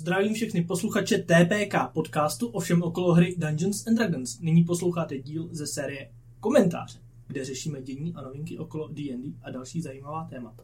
[0.00, 4.40] Zdravím všechny posluchače TPK podcastu o všem okolo hry Dungeons and Dragons.
[4.40, 9.82] Nyní posloucháte díl ze série Komentáře, kde řešíme dění a novinky okolo D&D a další
[9.82, 10.62] zajímavá témata.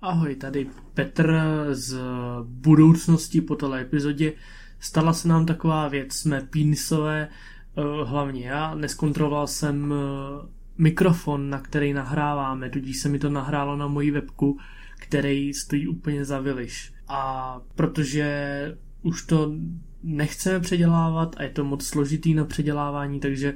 [0.00, 1.96] Ahoj, tady Petr z
[2.42, 4.32] budoucnosti po této epizodě.
[4.80, 11.60] Stala se nám taková věc, jsme pínisové, eh, hlavně já, neskontroloval jsem eh, mikrofon, na
[11.60, 14.58] který nahráváme, tudíž se mi to nahrálo na moji webku,
[15.00, 16.92] který stojí úplně za viliš.
[17.08, 19.52] A protože už to
[20.02, 23.54] nechceme předělávat a je to moc složitý na předělávání, takže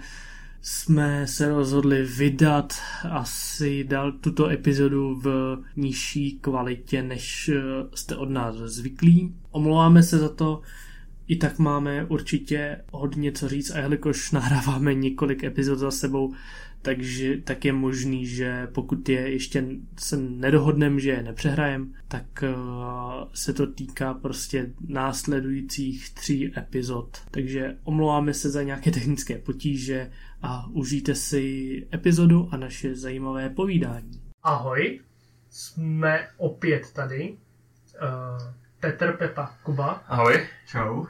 [0.62, 2.74] jsme se rozhodli vydat
[3.10, 7.60] asi dal tuto epizodu v nižší kvalitě, než eh,
[7.94, 9.34] jste od nás zvyklí.
[9.50, 10.60] Omlouváme se za to,
[11.28, 16.34] i tak máme určitě hodně co říct a jelikož nahráváme několik epizod za sebou,
[16.88, 19.64] takže tak je možný, že pokud je ještě
[19.98, 27.18] se nedohodnem, že je nepřehrajem, tak uh, se to týká prostě následujících tří epizod.
[27.30, 30.10] Takže omlouváme se za nějaké technické potíže
[30.42, 34.22] a užijte si epizodu a naše zajímavé povídání.
[34.42, 35.00] Ahoj,
[35.50, 37.36] jsme opět tady.
[38.02, 39.90] Uh, Petr, Pepa, Kuba.
[39.90, 41.06] Ahoj, čau.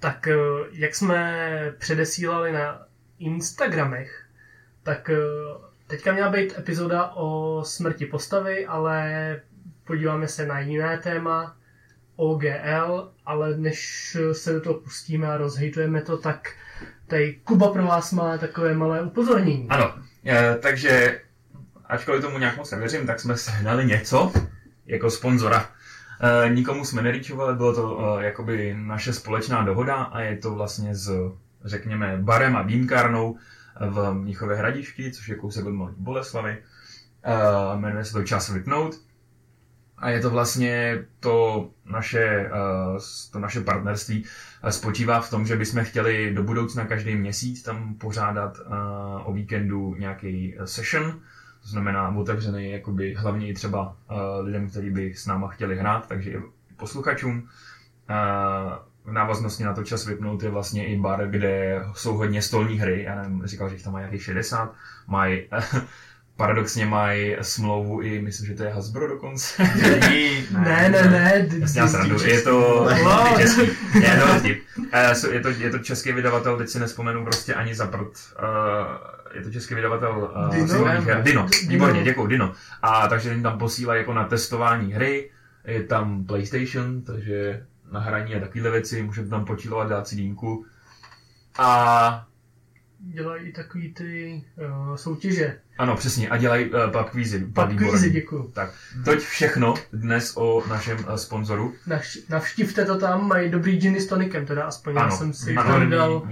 [0.00, 1.46] Tak uh, jak jsme
[1.78, 2.86] předesílali na
[3.18, 4.19] Instagramech,
[4.90, 5.16] tak eh,
[5.86, 9.40] teďka měla být epizoda o smrti postavy, ale
[9.84, 11.56] podíváme se na jiné téma,
[12.16, 16.48] OGL, ale než se do toho pustíme a rozhejtujeme to, tak
[17.06, 19.66] tady Kuba pro vás má takové malé upozornění.
[19.68, 19.94] Ano,
[20.26, 21.20] e, takže
[21.86, 24.32] ačkoliv tomu nějak moc nevěřím, tak jsme sehnali něco
[24.86, 25.68] jako sponzora.
[26.46, 30.94] E, nikomu jsme nerýčovali, bylo to e, jakoby naše společná dohoda a je to vlastně
[30.94, 31.32] s,
[31.64, 33.38] řekněme, barem a výmkárnou
[33.88, 36.58] v Mnichově hradišti, což je kousek od Mladí Boleslavy.
[37.26, 38.94] Uh, jmenuje se to Čas vypnout.
[39.98, 42.98] A je to vlastně to naše, uh,
[43.32, 44.24] to naše partnerství
[44.64, 49.32] uh, spočívá v tom, že bychom chtěli do budoucna každý měsíc tam pořádat uh, o
[49.32, 51.20] víkendu nějaký session,
[51.62, 53.96] to znamená otevřený jakoby hlavně i třeba
[54.40, 56.40] lidem, kteří by s náma chtěli hrát, takže i
[56.76, 57.48] posluchačům.
[59.04, 63.02] V návaznosti na to čas vypnout je vlastně i bar, kde jsou hodně stolní hry.
[63.02, 64.74] Já nevím, říkal, že jich tam mají nějakých 60.
[65.06, 65.42] Mají
[66.40, 69.62] paradoxně mají smlouvu i, myslím, že to je Hasbro dokonce.
[70.50, 71.48] ne, ne, ne.
[71.58, 72.24] Jasně, srandu.
[72.24, 72.86] Je to
[73.38, 73.60] český.
[73.94, 74.20] Je
[75.20, 78.12] to, je, to, je to český vydavatel, teď si nespomenu prostě ani za prd.
[79.34, 80.84] je to český vydavatel uh, Dino?
[80.84, 81.22] Her.
[81.22, 81.48] Dino.
[81.68, 82.52] Výborně, děkuji, Dino.
[82.82, 85.30] A takže jim tam posílají jako na testování hry.
[85.64, 90.66] Je tam PlayStation, takže na hraní a takovéhle věci, můžeme tam počílovat, dát si dýmku.
[91.58, 92.26] A
[92.98, 94.42] dělají i takový ty
[94.88, 95.58] uh, soutěže.
[95.78, 97.44] Ano, přesně, a dělají uh, pub kvízy.
[97.44, 98.50] Pub kvízy, děkuju.
[98.54, 98.74] Tak,
[99.04, 101.74] toť všechno dnes o našem uh, sponzoru.
[101.88, 105.54] Navš- navštivte to tam, mají dobrý giny s tonikem, teda aspoň ano, já jsem si
[105.54, 106.28] ano, dal.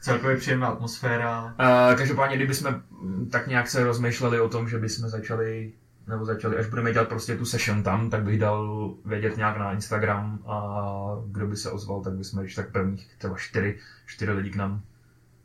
[0.00, 1.44] Celkově příjemná atmosféra.
[1.44, 2.82] Uh, každopádně, kdybychom
[3.30, 5.72] tak nějak se rozmýšleli o tom, že bychom začali
[6.06, 9.72] nebo začali, až budeme dělat prostě tu session tam, tak bych dal vědět nějak na
[9.72, 10.86] Instagram a
[11.26, 14.82] kdo by se ozval, tak bychom když tak prvních třeba čtyři, čtyři lidi k nám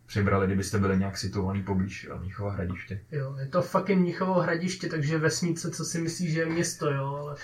[0.08, 3.00] přibrali, kdybyste byli nějak situovaný poblíž Mnichova hradiště.
[3.12, 7.16] Jo, je to fucking Mnichovo hradiště, takže vesnice, co si myslíš, že je město, jo,
[7.22, 7.36] ale...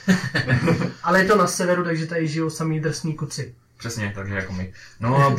[1.04, 3.56] ale je to na severu, takže tady žijou samý drsní kuci.
[3.78, 4.74] Přesně, takže jako my.
[5.00, 5.36] No a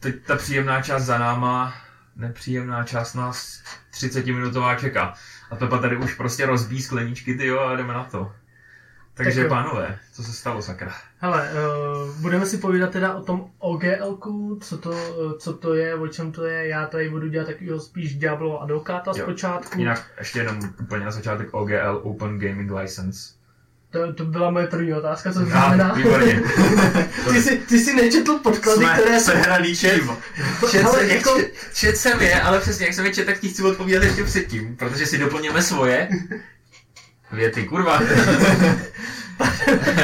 [0.00, 1.74] teď ta příjemná část za náma,
[2.16, 5.14] nepříjemná část nás 30 minutová čeká.
[5.52, 8.32] A Pepa tady už prostě rozbíjí skleničky, ty jo, a jdeme na to.
[9.14, 10.92] Takže tak pánové, co se stalo, sakra?
[11.18, 14.18] Hele, uh, budeme si povídat teda o tom OGL,
[14.60, 16.68] co to, uh, co to je, o čem to je.
[16.68, 19.78] Já tady budu dělat takového spíš Diablo advokáta zpočátku.
[19.78, 23.41] Jinak ještě jenom úplně na začátek OGL, Open Gaming License.
[23.92, 25.94] To, to byla moje první otázka, co to znamená.
[25.94, 26.42] Výborně.
[27.30, 29.32] ty, jsi, ty jsi nečetl podklady, Jsme které jsou...
[29.32, 30.00] Sehraný čet.
[30.70, 31.38] Čet, ale jako...
[31.74, 34.76] čet jsem je, ale přesně jak jsem je čet, tak ti chci odpovídat ještě předtím,
[34.76, 36.08] protože si doplněme svoje.
[37.32, 38.00] Věty, kurva.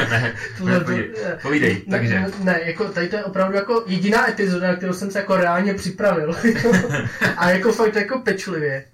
[0.09, 1.11] ne, ne, povídej,
[1.41, 2.19] povídej ne, takže.
[2.19, 5.37] Ne, ne, jako tady to je opravdu jako jediná epizoda, na kterou jsem se jako
[5.37, 6.35] reálně připravil.
[7.37, 8.85] a jako fakt jako pečlivě.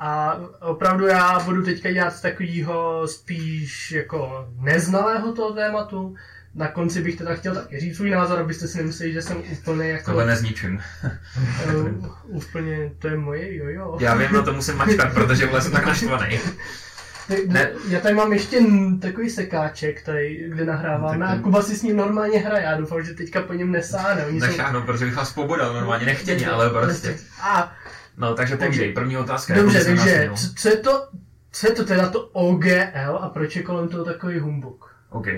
[0.00, 6.14] A opravdu já budu teďka dělat takového spíš jako neznalého toho tématu.
[6.54, 9.88] Na konci bych teda chtěl taky říct svůj názor, abyste si nemysleli, že jsem úplně
[9.88, 10.04] jako...
[10.04, 10.82] Tohle nezničím.
[11.74, 13.96] uh, úplně, to je moje jojo.
[14.00, 16.38] Já vím, no to musím mačkat, protože vůbec jsem tak naštvaný.
[17.46, 17.70] Ne.
[17.88, 18.60] Já tady mám ještě
[19.00, 22.64] takový sekáček, tady, kde nahráváme a Kuba si s ním normálně hraje.
[22.64, 24.26] Já doufám, že teďka po něm nesáhne.
[24.26, 24.82] Oni jsou...
[24.86, 27.18] protože bych vás pobodal normálně nechtěně, ale prostě.
[27.42, 27.72] A
[28.18, 29.54] No, takže povídej, první otázka.
[29.54, 31.08] Dobře, jako takže co, co je to,
[31.52, 34.94] co je to teda to OGL a proč je kolem toho takový humbuk?
[35.10, 35.26] OK.
[35.26, 35.32] Uh,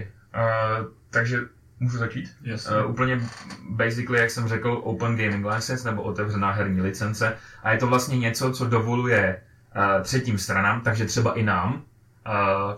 [1.11, 1.39] takže
[1.81, 2.31] můžu začít?
[2.43, 2.77] Jasně.
[2.77, 3.21] Uh, úplně
[3.71, 7.37] basically, jak jsem řekl, Open Gaming License nebo otevřená herní licence.
[7.63, 9.43] A je to vlastně něco, co dovoluje
[9.77, 11.83] uh, třetím stranám, takže třeba i nám, uh,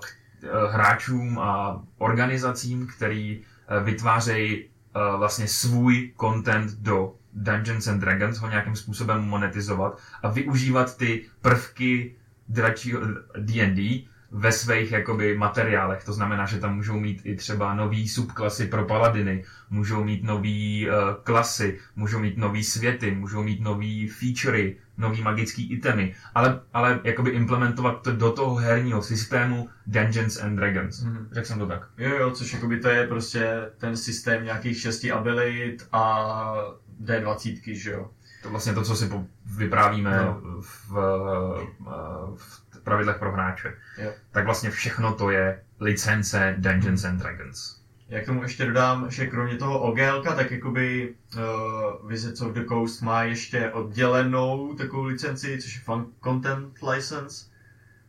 [0.00, 0.06] k,
[0.44, 8.38] uh, hráčům a organizacím, který uh, vytvářejí uh, vlastně svůj content do Dungeons and Dragons,
[8.38, 12.14] ho nějakým způsobem monetizovat a využívat ty prvky
[12.48, 13.00] dračího
[13.38, 16.04] D&D ve svých jakoby materiálech.
[16.04, 20.88] To znamená, že tam můžou mít i třeba nový subklasy pro paladiny, můžou mít nový
[20.88, 27.00] uh, klasy, můžou mít nový světy, můžou mít nový featurey, nový magický itemy, ale, ale
[27.04, 31.02] jakoby implementovat to do toho herního systému Dungeons and Dragons.
[31.02, 31.28] Mhm.
[31.32, 31.88] Řekl jsem to tak.
[31.98, 36.54] Jo, jo, což jakoby to je prostě ten systém nějakých šesti abilit a
[37.04, 38.10] D20, že jo.
[38.42, 39.10] To vlastně to, co si
[39.56, 40.40] vyprávíme No.
[40.60, 43.74] v, uh, v pravidlech pro hráče.
[43.98, 44.12] Jo.
[44.30, 47.82] Tak vlastně všechno to je licence Dungeons and Dragons.
[48.08, 52.64] Já k tomu ještě dodám, že kromě toho OGL, tak jakoby uh, Wizards of the
[52.68, 57.46] Coast má ještě oddělenou takovou licenci, což je Fun Content License,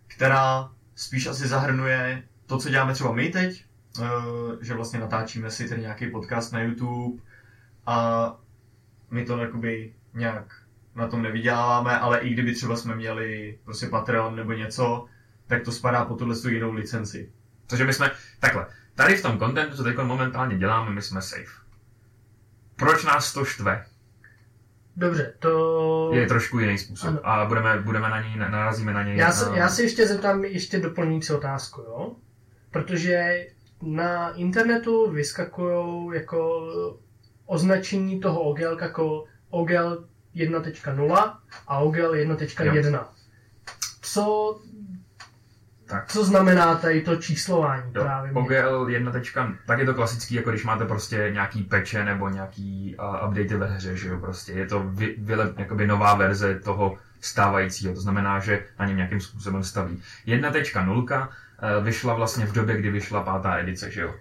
[0.07, 3.65] která spíš asi zahrnuje to, co děláme třeba my teď,
[3.99, 4.05] uh,
[4.61, 7.21] že vlastně natáčíme si ten nějaký podcast na YouTube
[7.85, 8.27] a
[9.13, 10.45] my to jakoby nějak
[10.95, 15.06] na tom nevyděláváme, ale i kdyby třeba jsme měli prostě Patreon nebo něco,
[15.48, 17.31] tak to spadá pod tuhle tu jinou licenci.
[17.68, 21.63] Takže my jsme, takhle, tady v tom contentu, co teď momentálně děláme, my jsme safe.
[22.75, 23.86] Proč nás to štve?
[24.95, 26.10] Dobře, to...
[26.13, 27.19] Je trošku jiný způsob Ano.
[27.24, 29.18] a budeme, budeme na něj, narazíme na něj.
[29.18, 32.15] Já se, na- já se ještě zeptám ještě doplňující otázku, jo?
[32.71, 33.45] Protože
[33.81, 36.68] na internetu vyskakují jako
[37.45, 40.05] označení toho OGL jako OGL
[40.35, 41.33] 1.0
[41.67, 43.05] a OGL 1.1.
[44.01, 44.59] Co,
[45.85, 46.07] Tak.
[46.07, 48.31] co znamená tady to číslování Jo, právě?
[48.31, 49.11] OGL 1.
[49.11, 53.55] tečka, tak je to klasický, jako když máte prostě nějaký peče nebo nějaký uh, updaty
[53.57, 54.51] ve hře, že jo, prostě.
[54.51, 59.21] Je to vy, vyle, jakoby nová verze toho stávajícího, to znamená, že na něm nějakým
[59.21, 60.01] způsobem staví.
[60.27, 64.13] 1.0 uh, vyšla vlastně v době, kdy vyšla pátá edice, že jo?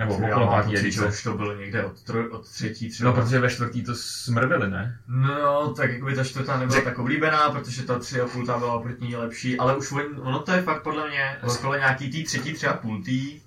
[0.00, 1.06] Nebo okolo pátý že edice.
[1.06, 3.10] už to bylo někde od, troj, od třetí třeba.
[3.10, 4.98] No, protože ve čtvrtý to smrvili, ne?
[5.08, 8.58] No, tak jakoby ta čtvrtá nebyla Řek- tak oblíbená, protože ta tři a půl ta
[8.58, 12.10] byla oproti ní lepší, ale už on, ono to je fakt podle mě skoro nějaký
[12.10, 13.40] tý třetí, tři a půl tý.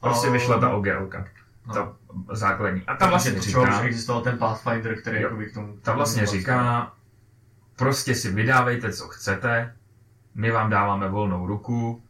[0.00, 1.24] Prostě A- vyšla ta OGLka,
[1.66, 1.74] no.
[1.74, 1.92] ta
[2.32, 2.82] základní.
[2.86, 5.22] A ta vlastně to říká, už existoval ten Pathfinder, který Jo.
[5.22, 5.76] jakoby k tomu...
[5.82, 6.92] ta vlastně říká,
[7.76, 9.74] prostě si vydávejte, co chcete,
[10.34, 12.02] my vám dáváme volnou ruku,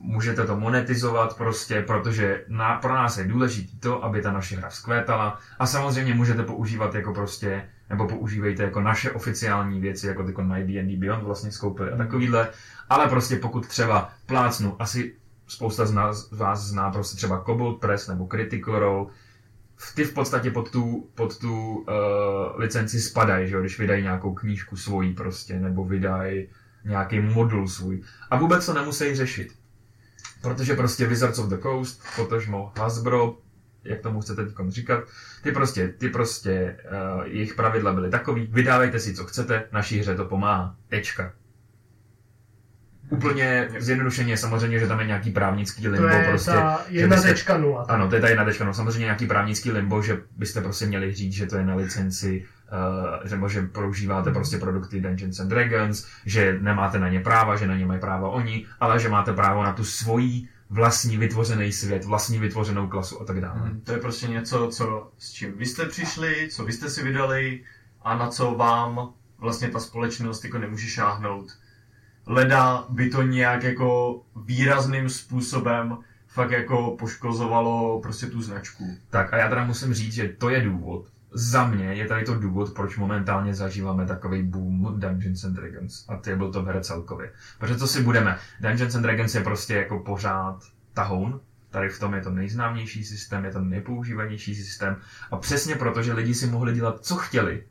[0.00, 4.68] můžete to monetizovat prostě, protože na, pro nás je důležité to, aby ta naše hra
[4.68, 10.34] vzkvétala a samozřejmě můžete používat jako prostě, nebo používejte jako naše oficiální věci, jako ty
[10.42, 12.48] My D&D Beyond vlastně skoupili a takovýhle,
[12.90, 15.14] ale prostě pokud třeba plácnu, asi
[15.48, 19.06] spousta z, nás, z vás zná prostě třeba Cobalt Press nebo Critical Role,
[19.76, 21.84] v- ty v podstatě pod tu, pod tu uh,
[22.56, 26.48] licenci spadají, že jo, když vydají nějakou knížku svoji prostě, nebo vydají
[26.84, 28.02] nějaký modul svůj.
[28.30, 29.59] A vůbec to nemusí řešit.
[30.42, 33.38] Protože prostě Wizards of the Coast, potažmo Hasbro,
[33.84, 35.04] jak tomu chcete teď říkat,
[35.42, 36.76] ty prostě, ty prostě,
[37.16, 40.76] uh, jejich pravidla byly takový, vydávejte si, co chcete, naší hře to pomáhá.
[40.88, 41.32] Tečka.
[43.10, 47.28] Úplně zjednodušeně samozřejmě, že tam je nějaký právnický To limbo, je prostě, ta že byste-
[47.34, 47.84] 1.0.
[47.88, 48.64] ano, to je ta jedna tečka.
[48.64, 52.46] No, samozřejmě nějaký právnický limbo, že byste prostě měli říct, že to je na licenci,
[53.24, 57.76] že, že používáte prostě produkty Dungeons and Dragons, že nemáte na ně práva, že na
[57.76, 62.38] ně mají práva oni, ale že máte právo na tu svoji vlastní vytvořený svět, vlastní
[62.38, 63.60] vytvořenou klasu a tak dále.
[63.60, 67.02] Mhm, To je prostě něco, co, s čím vy jste přišli, co vy jste si
[67.02, 67.64] vydali
[68.02, 71.52] a na co vám vlastně ta společnost jako nemůže šáhnout.
[72.26, 75.98] Leda by to nějak jako výrazným způsobem
[76.28, 78.84] fakt jako poškozovalo prostě tu značku.
[79.10, 81.06] Tak a já teda musím říct, že to je důvod.
[81.32, 86.16] Za mě je tady to důvod, proč momentálně zažíváme takový boom Dungeons and Dragons a
[86.16, 87.32] tabletop her celkově.
[87.58, 90.62] Protože co si budeme, Dungeons and Dragons je prostě jako pořád
[90.94, 94.96] tahoun, tady v tom je to nejznámější systém, je to nejpoužívanější systém
[95.30, 97.64] a přesně proto, že lidi si mohli dělat, co chtěli,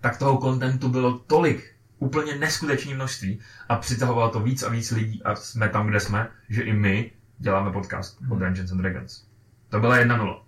[0.00, 5.22] tak toho kontentu bylo tolik, úplně neskutečné množství a přitahovalo to víc a víc lidí
[5.22, 9.26] a jsme tam, kde jsme, že i my děláme podcast o Dungeons and Dragons.
[9.68, 10.44] To byla jedna nula.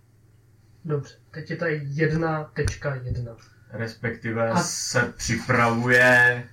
[0.84, 3.36] Dobře, teď je tady 1.1.
[3.70, 6.44] Respektive A- se připravuje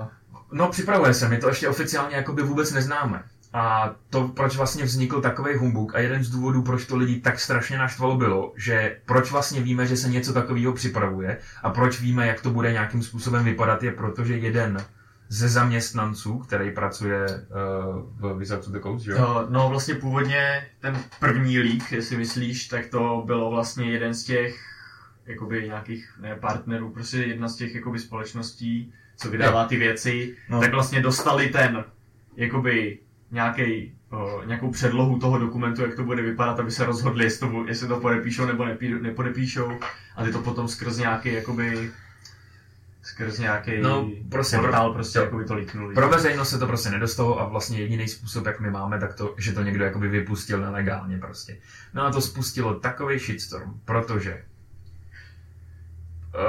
[0.00, 0.06] uh,
[0.52, 3.22] No, připravuje se, my to ještě oficiálně jakoby vůbec neznáme.
[3.52, 7.40] A to, proč vlastně vznikl takový humbuk a jeden z důvodů, proč to lidi tak
[7.40, 12.26] strašně naštvalo, bylo, že proč vlastně víme, že se něco takového připravuje a proč víme,
[12.26, 14.84] jak to bude nějakým způsobem vypadat, je protože jeden
[15.32, 19.16] ze zaměstnanců, který pracuje uh, v Wizards of the Coast, jo?
[19.18, 24.24] No, no vlastně původně ten první leak, jestli myslíš, tak to bylo vlastně jeden z
[24.24, 24.60] těch
[25.26, 30.60] jakoby nějakých ne partnerů, prostě jedna z těch jakoby společností, co vydává ty věci, No.
[30.60, 31.84] tak vlastně dostali ten
[32.36, 32.98] jakoby
[33.30, 37.64] nějaký, uh, nějakou předlohu toho dokumentu, jak to bude vypadat, aby se rozhodli, jestli to,
[37.68, 39.72] jestli to podepíšou nebo nepí, nepodepíšou
[40.16, 41.90] a ty to potom skrz nějaký jakoby
[43.10, 45.94] skrz nějaký No, prostě portál pro- prostě to- jakoby to líknuli.
[45.94, 49.34] Pro veřejnost se to prostě nedostalo a vlastně jediný způsob, jak my máme, tak to,
[49.38, 51.56] že to někdo jakoby vypustil nelegálně prostě.
[51.94, 54.42] No a to spustilo takový shitstorm, protože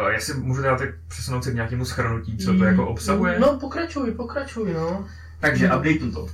[0.03, 3.39] Uh, jestli můžu teda teď přesunout se k nějakému schrnutí, co to jako obsahuje.
[3.39, 5.08] No, pokračuj, pokračuj, no.
[5.39, 6.22] Takže updateu to.
[6.24, 6.30] Uh,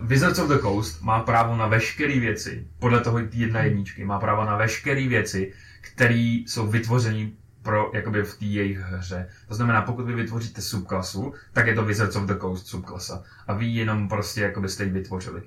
[0.00, 4.44] Wizards of the Coast má právo na veškeré věci, podle toho jedna jedničky, má právo
[4.44, 6.14] na veškeré věci, které
[6.46, 7.32] jsou vytvořeny
[7.68, 9.28] pro, jakoby v té jejich hře.
[9.48, 13.22] To znamená, pokud vy vytvoříte subklasu, tak je to Wizards of the Coast subklasa.
[13.46, 15.42] A vy ji jenom prostě jakoby jste ji vytvořili.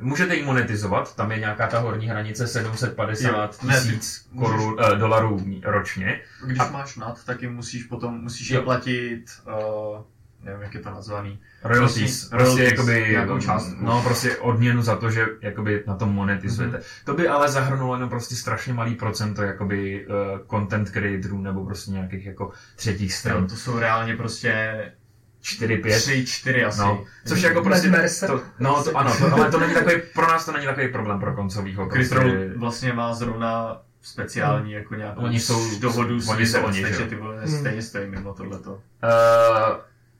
[0.00, 4.76] Můžete ji monetizovat, tam je nějaká ta horní hranice 750 Jo, ne, ty tisíc korun,
[4.80, 6.20] eh, dolarů ročně.
[6.46, 8.58] Když A- máš nad, tak jim musíš potom, musíš Jo.
[8.58, 10.02] je platit, uh,
[10.46, 11.38] nevím, jak je to nazvaný.
[11.64, 13.76] Royalties, Prostě prostě, jakoby, nějakou částku.
[13.80, 16.76] no prostě odměnu za to, že jakoby na tom monetizujete.
[16.76, 16.84] Mhm.
[17.04, 20.14] To by ale zahrnulo jenom prostě strašně malý procento jakoby uh,
[20.50, 23.46] content creatorů nebo prostě nějakých jako třetích stran.
[23.46, 24.74] to jsou reálně prostě
[25.42, 25.96] 4-5.
[26.00, 26.80] 3, 4 asi.
[26.80, 28.30] No, což jako prostě, Mercer.
[28.30, 31.20] to, no to, ano, to, ale to není takový, pro nás to není takový problém
[31.20, 31.86] pro koncovýho.
[31.86, 36.76] Crystal Prostě, vlastně má zrovna speciální jako nějakou Oni jsou- dohodu s oni jsou oni,
[36.76, 37.58] že takže ty vole Hmm.
[37.58, 38.72] stejně stojí mimo tohleto.
[38.72, 38.80] Uh,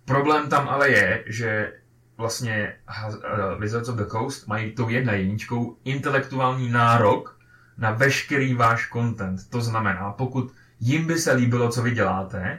[0.07, 1.73] problém tam ale je, že
[2.17, 2.75] vlastně
[3.07, 7.39] uh, Wizards of the Coast mají tou jedna jedničkou intelektuální nárok
[7.79, 9.51] na veškerý váš content.
[9.51, 12.59] To znamená, pokud jim by se líbilo, co vy děláte,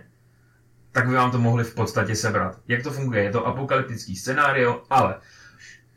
[0.91, 2.59] tak by vám to mohli v podstatě sebrat.
[2.67, 3.23] Jak to funguje?
[3.23, 5.15] Je to apokalyptický scénário, ale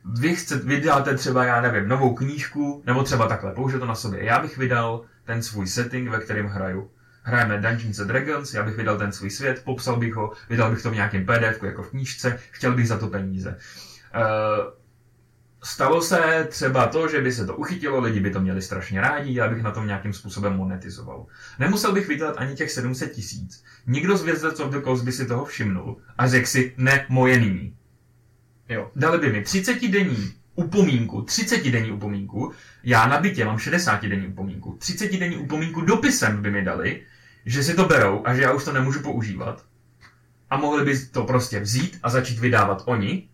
[0.04, 3.94] vy, chcete, vy dáte třeba, já nevím, novou knížku, nebo třeba takhle, použiju to na
[3.94, 4.24] sobě.
[4.24, 6.90] Já bych vydal ten svůj setting, ve kterém hraju.
[7.30, 10.82] Hrajeme Dungeons and Dragons, já bych vydal ten svůj svět, popsal bych ho, vydal bych
[10.82, 13.56] to v nějakém PDF jako v knížce, chtěl bych za to peníze.
[14.14, 14.72] Uh,
[15.64, 19.34] stalo se třeba to, že by se to uchytilo, lidi by to měli strašně rádi,
[19.34, 21.26] já bych na tom nějakým způsobem monetizoval.
[21.58, 23.64] Nemusel bych vydělat ani těch 700 tisíc.
[23.86, 27.40] Nikdo z Wizards of the Coast by si toho všimnul a řekl si, ne, moje
[27.40, 27.76] nyní.
[28.68, 28.90] Jo.
[28.96, 32.52] Dali by mi 30 denní upomínku, 30 denní upomínku,
[32.84, 37.02] já na bytě mám 60 denní upomínku, 30 denní upomínku dopisem by mi dali,
[37.46, 39.64] že si to berou a že já už to nemůžu používat.
[40.50, 43.28] A mohli by to prostě vzít a začít vydávat oni,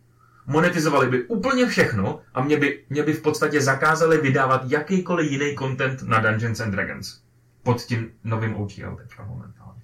[0.46, 5.56] monetizovali by úplně všechno a mě by, mě by v podstatě zakázali vydávat jakýkoliv jiný
[5.58, 7.20] content na Dungeons and Dragons.
[7.62, 9.82] Pod tím novým OGL teďka momentálně.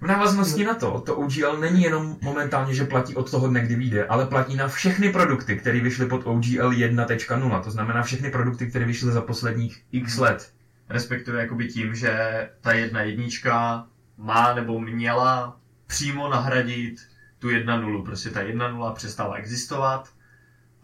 [0.00, 3.74] V návaznosti na to, to OGL není jenom momentálně, že platí od toho dne, kdy
[3.74, 7.62] vyjde, ale platí na všechny produkty, které vyšly pod OGL 1.0.
[7.62, 10.53] To znamená všechny produkty, které vyšly za posledních x let.
[10.88, 13.86] Respektive jakoby tím, že ta jedna jednička
[14.16, 18.04] má nebo měla přímo nahradit tu jedna nulu.
[18.04, 20.14] Prostě ta jedna nula přestala existovat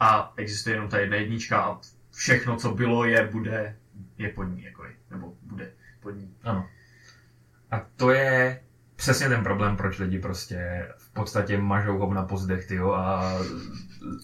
[0.00, 1.78] a existuje jenom ta jedna jednička a
[2.11, 3.76] všechno, co bylo, je, bude,
[4.19, 6.35] je pod ní, jako je, nebo bude pod ní.
[7.71, 8.62] A to je
[8.97, 13.35] přesně ten problém, proč lidi prostě v podstatě mažou hovna po zdech, tyjo, a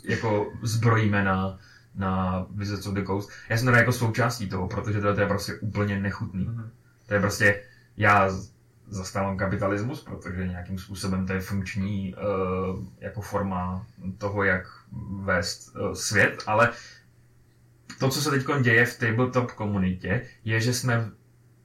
[0.04, 1.58] jako zbrojíme na,
[1.96, 3.30] na Wizards of the Coast.
[3.48, 6.44] Já jsem teda jako součástí toho, protože to je prostě úplně nechutný.
[6.44, 6.70] Mhm.
[7.06, 7.62] To je prostě,
[7.96, 8.30] já
[8.88, 13.86] zastávám kapitalismus, protože nějakým způsobem to je funkční uh, jako forma
[14.18, 14.66] toho, jak
[15.24, 16.72] vést uh, svět, ale
[17.98, 21.10] to, co se teď děje v tabletop komunitě, je, že jsme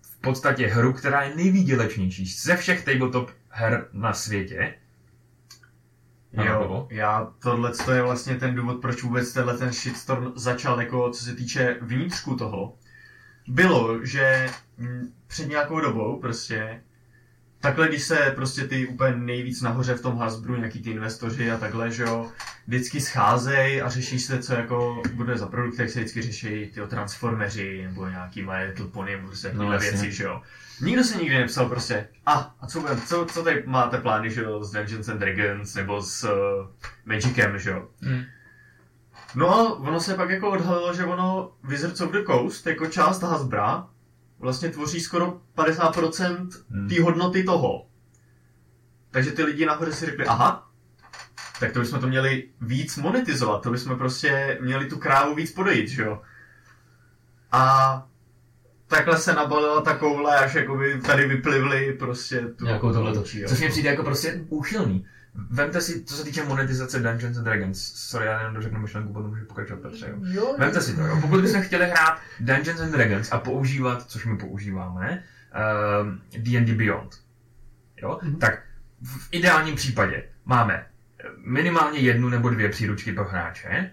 [0.01, 4.73] v podstatě hru, která je nejvýdělečnější ze všech tabletop her na světě.
[6.33, 11.11] Jo, já, tohle to je vlastně ten důvod, proč vůbec tenhle ten shitstorm začal, jako
[11.11, 12.75] co se týče vnitřku toho.
[13.47, 14.49] Bylo, že
[15.27, 16.83] před nějakou dobou prostě
[17.61, 21.57] takhle, když se prostě ty úplně nejvíc nahoře v tom Hasbru, nějaký ty investoři a
[21.57, 22.31] takhle, že jo,
[22.67, 26.81] vždycky scházejí a řeší se, co jako bude za produkt, tak se vždycky řeší ty
[26.87, 29.91] transformeři nebo nějaký My Little Pony, nebo prostě No, jasně.
[29.91, 30.41] věci, že jo.
[30.81, 34.41] Nikdo se nikdy nepsal prostě, a, a co, bude, co, co tady máte plány, že
[34.41, 36.67] jo, s Dungeons and Dragons nebo s uh,
[37.05, 37.87] Magicem, že jo.
[38.01, 38.23] Hmm.
[39.35, 43.21] No a ono se pak jako odhalilo, že ono Wizards of the Coast jako část
[43.23, 43.87] Hasbra
[44.41, 46.89] vlastně tvoří skoro 50% Hmm.
[46.89, 47.85] té hodnoty toho.
[49.11, 50.67] Takže ty lidi nahoře si řekli, aha,
[51.59, 55.87] tak to bychom to měli víc monetizovat, to bychom prostě měli tu krávu víc podejít,
[55.89, 56.21] že jo.
[57.51, 58.07] A
[58.87, 63.23] takhle se nabalila ta koule, až jakoby tady vyplivly prostě tu Nějakou tohleto.
[63.47, 65.05] Což mi přijde jako prostě úchylný.
[65.35, 67.91] Vemte si, co se týče monetizace Dungeons and Dragons.
[67.95, 70.15] Sorry, já jenom dořeknu myšlenku, potom můžu pokračovat Petře, jo.
[70.21, 71.17] Jo, Vemte si to, jo.
[71.21, 77.15] Pokud bychom chtěli hrát Dungeons and Dragons a používat, což my používáme, ehm, D&D Beyond,
[78.01, 78.35] jo, Mhm.
[78.39, 78.63] tak
[79.03, 80.85] v ideálním případě máme
[81.45, 83.91] minimálně jednu nebo dvě příručky pro hráče,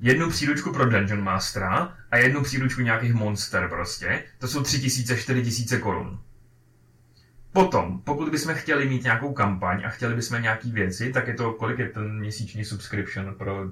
[0.00, 4.22] jednu příručku pro Dungeon Mastera a jednu příručku nějakých monster prostě.
[4.38, 6.20] To jsou 3000, 4000 korun.
[7.52, 11.52] Potom, pokud bychom chtěli mít nějakou kampaň a chtěli bychom nějaký věci, tak je to,
[11.52, 13.64] kolik je ten měsíční subscription pro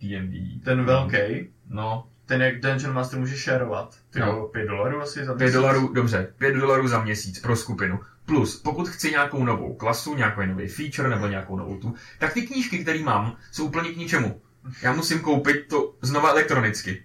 [0.00, 0.60] D&D?
[0.64, 3.96] Ten velký, No, ten jak Dungeon Master může šerovat.
[4.10, 4.26] Ty No.
[4.26, 5.54] jo, 5 dolarů asi za 5 měsíc.
[5.54, 8.00] dolarů, dobře, 5 dolarů za měsíc pro skupinu.
[8.24, 12.42] Plus, pokud chci nějakou novou klasu, nějaký nový feature nebo nějakou novou tu, tak ty
[12.42, 14.40] knížky, které mám, jsou úplně k ničemu.
[14.82, 17.04] Já musím koupit to znova elektronicky.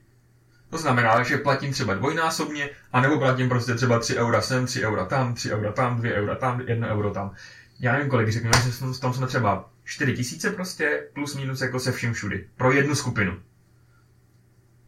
[0.74, 5.06] To znamená, že platím třeba dvojnásobně, anebo platím prostě třeba 3 eura sem, 3 eura
[5.06, 7.32] tam, 3 eura tam, 2 eura tam, 1 euro tam.
[7.80, 11.80] Já nevím kolik, řekněme, že jsme- tam jsme třeba 4 tisíce prostě, plus minus jako
[11.80, 12.48] se vším všudy.
[12.58, 13.40] Pro jednu skupinu.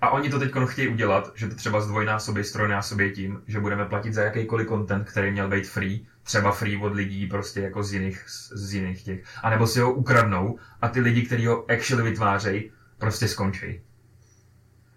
[0.01, 4.13] A oni to teď chtějí udělat, že to třeba zdvojnásobí, strojnásobí tím, že budeme platit
[4.13, 8.23] za jakýkoliv content, který měl být free, třeba free od lidí prostě jako z jiných,
[8.51, 9.23] z jiných těch.
[9.43, 13.81] A nebo si ho ukradnou a ty lidi, kteří ho actually vytvářejí, prostě skončí.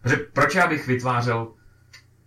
[0.02, 1.48] Protože proč já bych vytvářel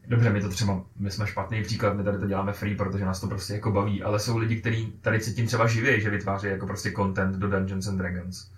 [0.07, 3.19] Dobře, my to třeba, my jsme špatný příklad, my tady to děláme free, protože nás
[3.19, 6.47] to prostě jako baví, ale jsou lidi, kteří tady se tím třeba živí, že vytváří
[6.47, 8.51] jako prostě content do Dungeons and Dragons.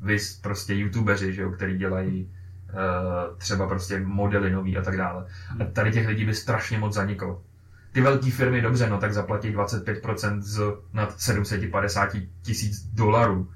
[0.00, 2.30] Vy prostě youtubeři, že jo, který dělají
[2.70, 5.26] uh, třeba prostě modely nový a tak dále.
[5.60, 7.42] A tady těch lidí by strašně moc zaniklo.
[7.92, 10.60] Ty velké firmy, dobře, no tak zaplatí 25% z
[10.92, 13.50] nad 750 tisíc dolarů.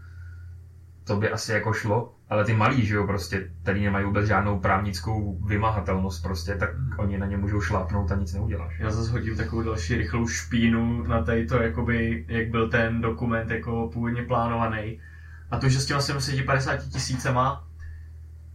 [1.04, 4.58] To by asi jako šlo, ale ty malí, že jo, prostě, tady nemají vůbec žádnou
[4.58, 8.78] právnickou vymahatelnost prostě, tak oni na ně můžou šlápnout a nic neuděláš.
[8.78, 13.50] Já zase hodím takovou další rychlou špínu na tady to, jakoby, jak byl ten dokument
[13.50, 15.00] jako původně plánovaný.
[15.50, 17.68] A to, že s těma 750 tisícema,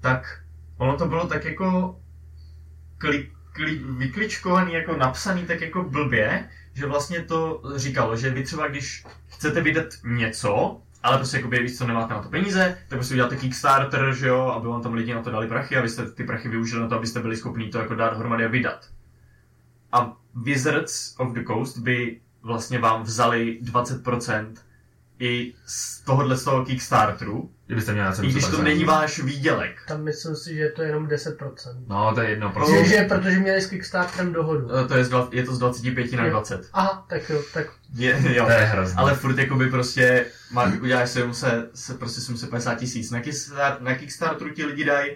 [0.02, 0.42] tak
[0.78, 2.00] ono to bylo tak jako
[2.98, 8.68] kli, kli, vykličkovaný, jako napsaný tak jako blbě, že vlastně to říkalo, že vy třeba
[8.68, 13.14] když chcete vydat něco, ale prostě jakoby víc co nemáte na to peníze, tak prostě
[13.14, 16.06] uděláte Kickstarter, že jo, aby vám tam lidi na to dali prachy a vy jste
[16.06, 18.90] ty prachy využili na to, abyste byli schopni to jako dát dohromady a vydat.
[19.92, 24.54] A Wizards of the Coast by vlastně vám vzali 20%
[25.20, 29.82] i z tohohle z toho Kickstarteru, Kdybyste měli na i když to není váš výdělek.
[29.88, 31.84] Tam myslím si, že to je jenom 10%.
[31.88, 34.70] No, to je jedno, Prostě, že, protože měli s Kickstarterem dohodu.
[34.76, 36.32] Eh, To je, z je to z 25 na Jo.
[36.32, 36.70] 20.
[36.74, 38.46] Aha, tak jo, tak Je, jo.
[38.46, 38.96] To je hrozný.
[38.98, 43.12] Ale furt jakoby prostě má, uděláš si se, se prostě 750 tisíc.
[43.12, 45.12] Na, Kickstar, na Kickstarteru ti lidi dají,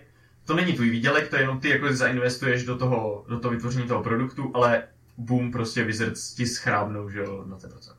[0.45, 3.87] to není tvůj výdělek, to je jenom ty jako zainvestuješ do toho, do toho vytvoření
[3.87, 4.83] toho produktu, ale
[5.17, 7.93] boom, prostě Wizards ti schrábnou, že jo, 20%.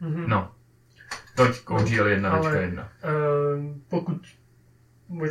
[0.00, 0.24] mhm.
[0.28, 0.52] No.
[1.36, 2.30] Toť OGL 1.1.
[2.30, 4.20] Ale- Eh, pokud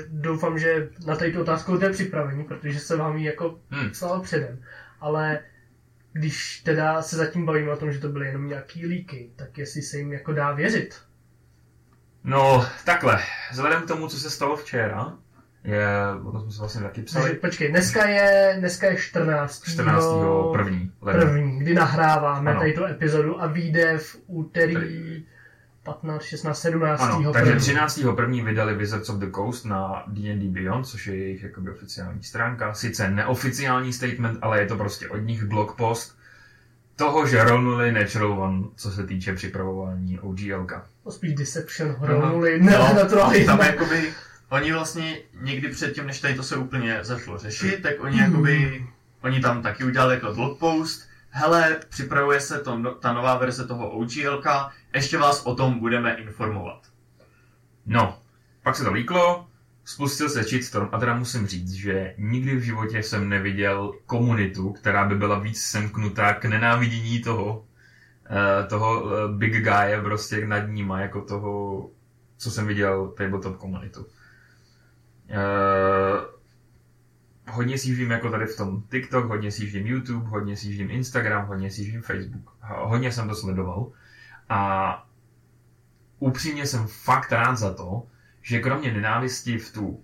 [0.10, 3.90] doufám, že na této otázku budete připraveni, protože se vám ji jako Hmm.
[3.90, 4.62] psal předem.
[5.02, 5.40] Ale
[6.14, 9.82] když teda se zatím bavíme o tom, že to byly jenom nějaký líky, tak jestli
[9.82, 10.96] se jim jako dá věřit.
[12.24, 13.20] No, takhle.
[13.52, 15.14] Vzhledem k tomu, co se stalo včera,
[15.64, 15.88] je,
[16.26, 19.64] o tom jsme se vlastně taky Takže psali, počkej, dneska je, dneska je 14.
[19.70, 20.06] 14.
[20.54, 21.22] první ledna.
[21.22, 22.60] první, kdy nahráváme Ano.
[22.60, 25.26] tady tu epizodu a vyjde v úterý
[25.86, 27.02] 15, 16, 17.
[27.02, 27.62] Ano, takže první.
[27.62, 28.00] 13.
[28.16, 32.74] první vydali Wizards of the Coast na D&D Beyond, což je jejich jakoby oficiální stránka.
[32.74, 36.18] Sice neoficiální statement, ale je to prostě od nich blog post
[36.96, 40.86] toho, že rolnuli Natural One, co se týče připravování OGLka.
[41.04, 42.08] To spíš Deception, Aha.
[42.08, 43.46] Ronuli, ne, No, naturální.
[43.46, 44.14] Tam jakoby,
[44.50, 48.26] oni vlastně někdy předtím, než tady to se úplně začalo řešit, tak oni Mhm.
[48.32, 48.86] jakoby,
[49.22, 51.05] oni tam taky udělali jako blog post,
[51.36, 56.16] hele, připravuje se to, no- ta nová verze toho OGLka, ještě vás o tom budeme
[56.16, 56.88] informovat.
[57.86, 58.20] No,
[58.64, 59.48] pak se to líklo,
[59.86, 65.06] spustil se Cheatstorm a teda musím říct, že nikdy v životě jsem neviděl komunitu, která
[65.06, 67.66] by byla víc semknutá k nenávidění toho,
[68.30, 71.90] eh, toho eh, big guye prostě nad níma, jako toho,
[72.38, 74.08] co jsem viděl tabletop komunitu.
[75.30, 76.35] Eh,
[77.52, 82.02] hodně žijím jako tady v tom TikTok, hodně žijím YouTube, hodně žijím Instagram, hodně žijím
[82.02, 82.58] Facebook.
[82.62, 83.92] Ho- Hodně jsem to sledoval.
[84.50, 85.08] A
[86.20, 88.08] upřímně jsem fakt rád za to,
[88.42, 90.04] že kromě nenávisti v tu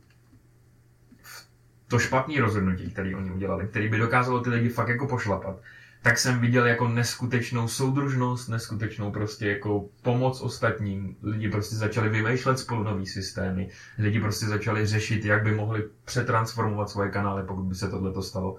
[1.22, 1.48] v
[1.88, 5.56] to špatné rozhodnutí, které oni udělali, který by dokázalo ty lidi fakt jako pošlapat,
[6.02, 11.16] tak jsem viděl jako neskutečnou soudružnost, neskutečnou prostě jako pomoc ostatním.
[11.24, 13.70] Lidi prostě začali vymýšlet spolu nový systémy.
[13.98, 18.58] Lidi prostě začali řešit, jak by mohli přetransformovat svoje kanály, pokud by se tohle stalo.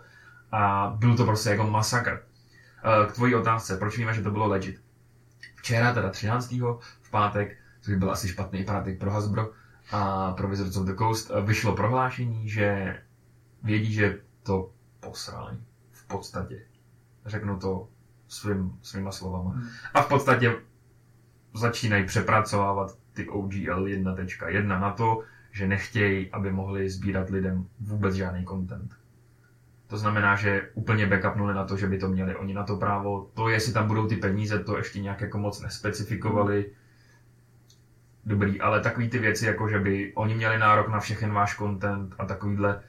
[0.53, 2.23] A byl to prostě jako masakr.
[2.85, 4.83] Eh, K tvojí otázce, proč víme, že to bylo legit?
[5.57, 6.53] Včera, teda 13.
[7.03, 9.51] v pátek, což byl asi špatný pátek pro Hasbro
[9.93, 12.99] a pro Wizards of the Coast, eh, vyšlo prohlášení, že
[13.63, 15.57] vědí, že to posrali.
[15.91, 16.72] V podstatě.
[17.27, 17.89] Řeknu to
[18.29, 19.51] svým, svýma slovama.
[19.51, 19.69] Hmm.
[19.95, 20.57] A v podstatě
[21.55, 28.45] začínají přepracovávat ty OGL 1.1 na to, že nechtějí, aby mohli sbírat lidem vůbec žádný
[28.47, 28.97] content.
[29.87, 33.31] To znamená, že úplně backupnuli na to, že by to měli oni na to právo.
[33.35, 36.71] To, jestli tam budou ty peníze, to ještě nějak jako moc nespecifikovali.
[38.25, 42.15] Dobrý, ale takový ty věci, jako že by oni měli nárok na všechen váš content
[42.19, 42.83] a takovýhle,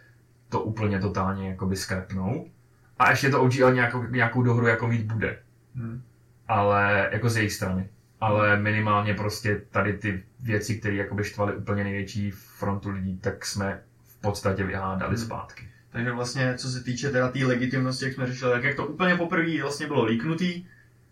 [0.49, 2.49] to úplně totálně jakoby skrpnou.
[2.99, 5.39] A ještě to OGL nějakou, nějakou dohru jako mít bude.
[5.75, 6.01] Hmm.
[6.47, 7.89] Ale jako z jejich strany.
[8.21, 13.81] Ale minimálně prostě tady ty věci, které jakoby štvaly úplně největší frontu lidí, tak jsme
[14.03, 15.25] v podstatě vyhádali Hmm.
[15.25, 15.67] zpátky.
[15.89, 18.87] Takže vlastně, co se týče teda té tý legitimnosti, jak jsme řešili, tak jak to
[18.87, 20.65] úplně poprvé vlastně bylo líknutý,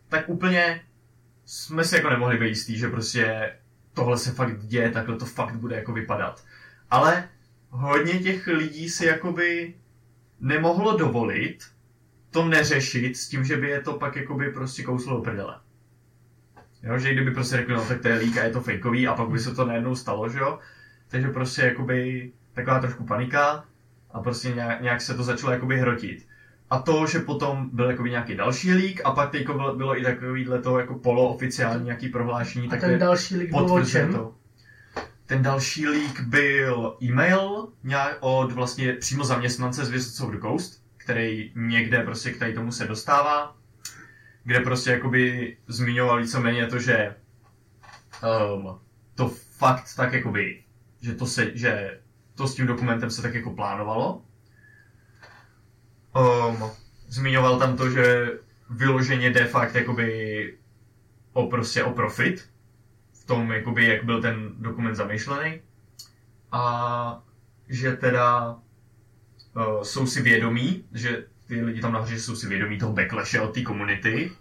[0.09, 0.81] tak úplně
[1.45, 3.53] jsme si jako nemohli být jistý, že prostě
[3.93, 6.43] tohle se fakt děje, takhle to fakt bude jako vypadat.
[6.89, 7.29] Ale
[7.69, 9.73] hodně těch lidí si jakoby
[10.41, 11.57] nemohlo dovolit
[12.29, 15.55] to neřešit s tím, že by je to pak jakoby prostě kouslo do prdele.
[16.83, 19.13] Jo, že kdyby prostě řekli, no tak to je lík a je to fejkový a
[19.13, 20.59] pak by se to najednou stalo, že jo.
[21.07, 23.65] Takže prostě jakoby taková trošku panika
[24.11, 26.27] a prostě nějak, nějak se to začalo jakoby hrotit.
[26.69, 30.03] A to, že potom byl jakoby nějaký další lík a pak teďko bylo, bylo i
[30.03, 34.13] takovýhle to jako polooficiální nějaký prohlášení, A tak ten další lik byl o čem?
[34.13, 34.35] to.
[35.31, 40.83] Ten další leak byl e-mail nějak od vlastně přímo zaměstnance z Wizards of the Coast,
[40.97, 43.57] který někde prostě k tady tomu se dostává,
[44.43, 47.15] kde prostě jakoby zmiňoval víceméně to, že
[48.53, 48.79] um,
[49.15, 50.63] to fakt tak jakoby,
[51.01, 51.99] že to se, že
[52.35, 54.25] to s tím dokumentem se tak jako plánovalo.
[56.15, 56.63] Um,
[57.07, 58.27] zmiňoval tam to, že
[58.69, 60.57] vyloženě de fakt jakoby
[61.33, 62.50] o prostě o profit
[63.21, 65.61] v tom, jakoby, jak byl ten dokument zamýšlený.
[66.51, 67.23] A
[67.69, 68.55] že teda
[69.55, 73.53] uh, jsou si vědomí, že ty lidi tam nahoře jsou si vědomí toho backlashe od
[73.53, 74.31] té komunity,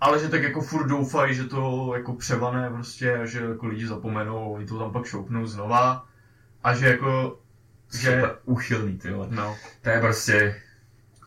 [0.00, 4.52] ale že tak jako furt doufají, že to jako převané prostě, že jako lidi zapomenou,
[4.52, 6.08] oni to tam pak šoupnou znova
[6.62, 7.40] a že jako,
[8.00, 9.28] že, Super uchylný, ty vole.
[9.30, 10.62] no, To je prostě,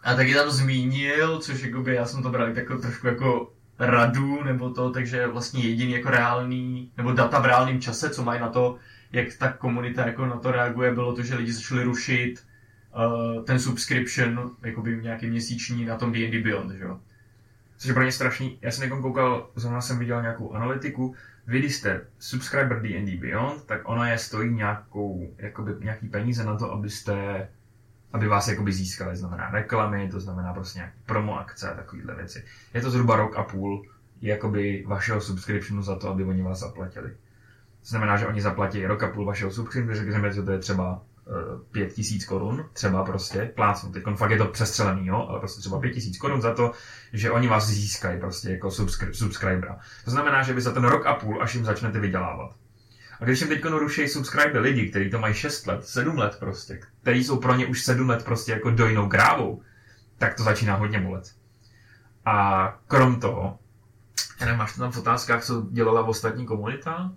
[0.04, 4.70] a taky tam zmínil, což jakoby já jsem to bral jako trošku jako radu, nebo
[4.70, 8.78] to, takže vlastně jediný jako reálný, nebo data v reálném čase, co mají na to,
[9.12, 12.44] jak ta komunita jako na to reaguje, bylo to, že lidi začali rušit
[13.36, 17.00] uh, ten subscription, jakoby nějaký měsíční na tom D&D Beyond, že jo.
[17.78, 18.58] což je pro ně strašný.
[18.62, 21.16] Já jsem někam koukal, zrovna jsem viděl nějakou analytiku.
[21.48, 26.58] Vy, když jste subscriber D&D Beyond, tak ona je stojí nějakou, jakoby, nějaký peníze na
[26.58, 27.48] to, abyste
[28.14, 32.44] aby vás jakoby získali, znamená reklamy, to znamená prostě nějaké promo akce a takovéhle věci.
[32.74, 33.86] Je to zhruba rok a půl
[34.22, 37.10] jakoby vašeho subscriptionu za to, aby oni vás zaplatili.
[37.80, 41.02] To znamená, že oni zaplatí rok a půl vašeho subscriptionu, řekněme, že to je třeba
[41.28, 41.32] eh,
[41.72, 45.80] pět tisíc korun, třeba prostě, plácnu, teď fakt je to přestřelený, jo, ale prostě třeba
[45.80, 46.72] pět tisíc korun za to,
[47.14, 49.80] že oni vás získají prostě jako subskri- subscribera.
[50.06, 52.56] To znamená, že vy za ten rok a půl, až jim začnete vydělávat.
[53.22, 56.80] A když jim teď ruší subscribe lidi, kteří to mají 6 let, 7 let prostě,
[57.02, 59.62] kteří jsou pro ně už 7 let prostě jako dojnou krávou,
[60.18, 61.32] tak to začíná hodně bolet.
[62.26, 63.60] A krom toho,
[64.40, 67.12] já nevím, máš to tam v otázkách, co dělala v ostatní komunita?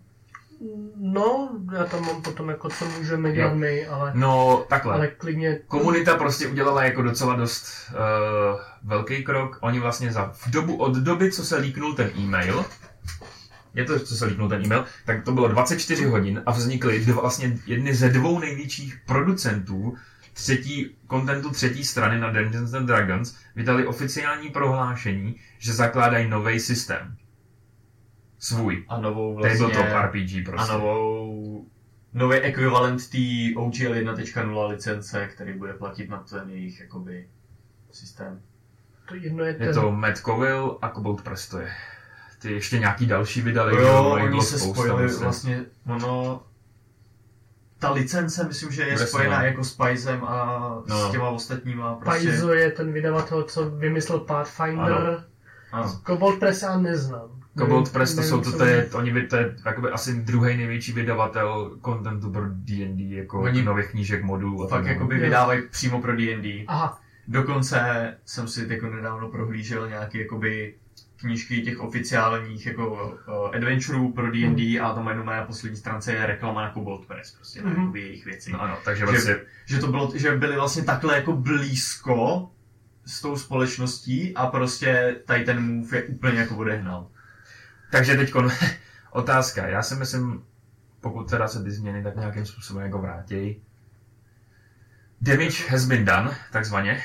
[0.96, 3.54] No, já tam mám potom jako co můžeme dělat Jo.
[3.56, 4.94] my, ale, No, takhle.
[4.94, 5.58] ale klidně...
[5.68, 9.58] Komunita prostě udělala jako docela dost uh, velký krok.
[9.60, 12.64] Oni vlastně za v dobu od doby, co se líknul ten e-mail,
[13.74, 17.20] je to, co se líknul ten e-mail, tak to bylo 24 hodin a vznikly dva,
[17.20, 19.96] vlastně jedny ze dvou největších producentů
[20.32, 27.16] třetí, kontentu třetí strany na Dungeons and Dragons vydali oficiální prohlášení, že zakládají nový systém.
[28.38, 28.84] Svůj.
[28.88, 29.58] A novou vlastně...
[29.58, 30.72] Tabletop RPG A prostě.
[30.72, 31.66] novou...
[32.12, 33.18] Nový ekvivalent té
[33.56, 37.28] OGL 1.0 licence, který bude platit na ten jejich jakoby
[37.90, 38.40] systém.
[39.08, 41.70] To jedno je, Je ten, to Matt Coville a Kobold Prestoje.
[42.42, 43.82] Ty ještě nějaký další vydali.
[43.82, 45.24] Jo, oni se spojili vlastně.
[45.24, 46.42] vlastně, ono...
[47.78, 49.44] Ta licence, myslím, že je Bude spojená no.
[49.44, 51.08] jako s Pajzem a No.
[51.08, 52.28] s těma ostatníma prostě...
[52.28, 54.92] Paizo je ten vydavatel, co vymyslel Pathfinder.
[54.92, 55.22] Ano.
[55.72, 56.00] Ano.
[56.02, 57.28] Kobold Press já neznám.
[57.58, 60.56] Kobold Nevím- Press to jsou to, to je, oni by, to je jakoby asi druhý
[60.56, 65.20] největší vydavatel kontentu pro D&D, jako Oni nových knížek, modulů a Fakt tak jakoby Jo.
[65.22, 66.64] vydávají přímo pro D&D.
[66.68, 67.80] Aha, Dokonce
[68.24, 70.74] jsem si jako nedávno prohlížel nějaký jakoby
[71.20, 76.26] knížky těch oficiálních jako uh, adventureů pro D&D a tam jenom na poslední stránce je
[76.26, 77.82] reklama na Cobalt Press, prostě na Mhm.
[77.88, 78.52] mm jejich věci.
[78.52, 82.50] No ano, takže Že- vlastně Že to bylo, že byli vlastně takhle jako blízko
[83.06, 87.08] s tou společností a prostě tady ten move je úplně jako odehnal.
[87.90, 88.32] Takže teď
[89.10, 89.66] otázka.
[89.66, 90.44] Já si myslím,
[91.00, 93.62] pokud teda se ty změny tak nějakým způsobem jako vrátí.
[95.20, 97.02] Damage has been done, takzvaně.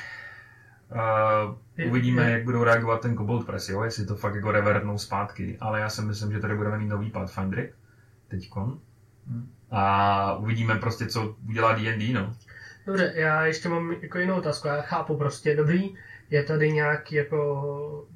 [0.92, 3.82] Uh, uvidíme, jak budou reagovat ten Cobalt Press, jo?
[3.82, 5.56] jestli to fakt jako revertnou zpátky.
[5.60, 7.72] Ale já si myslím, že tady budeme mít nový Pathfindery
[8.28, 8.80] teďkon.
[9.26, 9.52] Hmm.
[9.70, 12.36] A uvidíme prostě, co udělá D&D, no.
[12.86, 14.68] Dobře, já ještě mám jako jinou otázku.
[14.68, 15.94] Já chápu prostě, dobrý,
[16.30, 18.06] je tady nějaký jako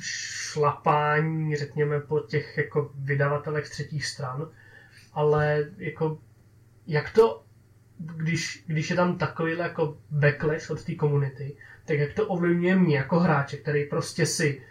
[0.00, 4.48] šlapání, řekněme, po těch jako vydavatelech třetích stran,
[5.12, 6.18] ale jako
[6.86, 7.44] jak to,
[7.98, 11.56] když, když je tam takový jako backlash od té komunity,
[11.88, 14.62] tak jak to ovlivňuje mě jako hráče, který prostě si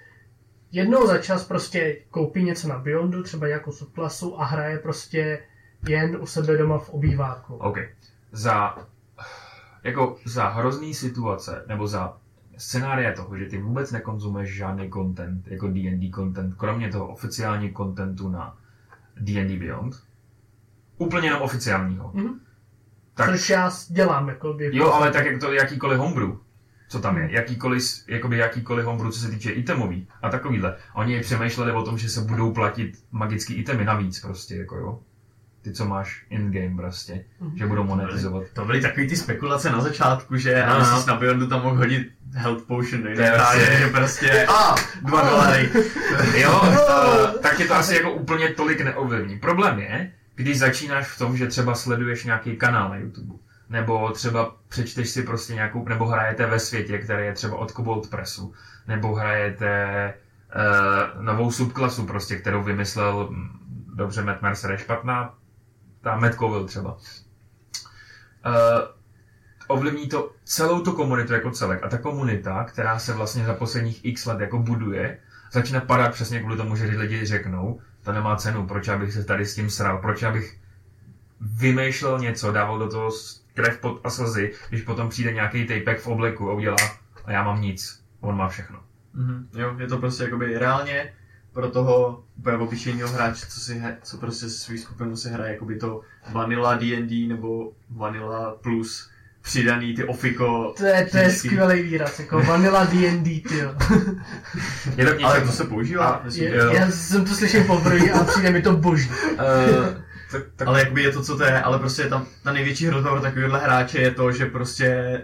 [0.72, 5.40] jednou za čas prostě koupí něco na Beyondu, třeba nějakou subklasu a hraje prostě
[5.88, 7.56] jen u sebe doma v obýváku.
[7.56, 7.78] OK.
[8.32, 8.76] Za,
[9.84, 12.18] jako za hrozný situace, nebo za
[12.58, 18.30] scénárie toho, že ty vůbec nekonzumuješ žádný content, jako D&D content, kromě toho oficiální contentu
[18.30, 18.58] na
[19.20, 19.96] D&D Beyond,
[20.98, 22.12] úplně jenom oficiálního.
[22.14, 22.40] Mhm.
[23.14, 24.78] Tak, Což já dělám, jako by...
[24.78, 26.30] jo, ale tak jak to jakýkoliv homebrew,
[26.88, 30.76] co tam je, jakýkoliv, jakoby jakýkoliv homebrew, co se týče itemový a takovýhle.
[30.94, 35.00] Oni přemýšleli o tom, že se budou platit magický itemy navíc prostě, jako jo.
[35.62, 37.58] Ty, co máš in-game prostě, Mhm.
[37.58, 38.44] že budou monetizovat.
[38.54, 41.76] To byly takový ty spekulace na začátku, že No, no, si na Beyondu tam mohl
[41.78, 45.70] hodit health potion, To je inventárně, vlastně- že prostě, a, dva dolary.
[46.38, 49.40] Jo, uh, tak tě to asi jako úplně tolik neovlivní.
[49.40, 53.34] Problém je, když začínáš v tom, že třeba sleduješ nějaký kanál na YouTube,
[53.70, 58.10] nebo třeba přečteš si prostě nějakou, nebo hrajete ve světě, který je třeba od Cobalt
[58.10, 58.54] Pressu,
[58.88, 60.14] nebo hrajete
[60.56, 63.50] uh, novou subklasu prostě, kterou vymyslel, hm,
[63.96, 65.36] dobře, Matt Mercer je špatná,
[66.02, 66.94] ta Matt Coville třeba.
[66.94, 67.02] Uh,
[69.68, 71.84] ovlivní to celou tu komunitu jako celek.
[71.84, 75.20] A ta komunita, která se vlastně za posledních x let jako buduje,
[75.52, 79.46] začne padat přesně kvůli tomu, že lidi řeknou, to nemá cenu, proč abych se tady
[79.46, 80.60] s tím sral, proč abych
[81.42, 83.12] vymýšlel něco, dával do toho
[83.58, 86.76] krev pod a slzy, když potom přijde nějaký tejpek v obleku a udělá
[87.26, 88.80] a já mám nic, on má všechno.
[89.14, 91.14] Mhm, jo, je to prostě jakoby reálně
[91.54, 95.54] pro toho úplně obyčejného hráče, co, si, he- co prostě se svou skupinou si hraje,
[95.54, 99.10] jakoby to Vanilla D&D nebo Vanilla Plus
[99.42, 100.74] přidaný ty ofiko.
[100.78, 103.76] To je, to je skvělý výraz, jako Vanilla D&D, tyjo.
[104.98, 105.06] Je
[105.46, 106.06] to se používá.
[106.06, 106.44] A- myslím.
[106.44, 106.74] Je, Jo.
[106.74, 109.10] já jsem to slyšel poprvé a přijde mi to boží.
[109.10, 109.38] Uh,
[110.32, 113.12] tak, tak, Ale jakoby je to, co to je, ale prostě tam ta největší hrozba
[113.12, 115.22] pro takovýhle hráče je to, že prostě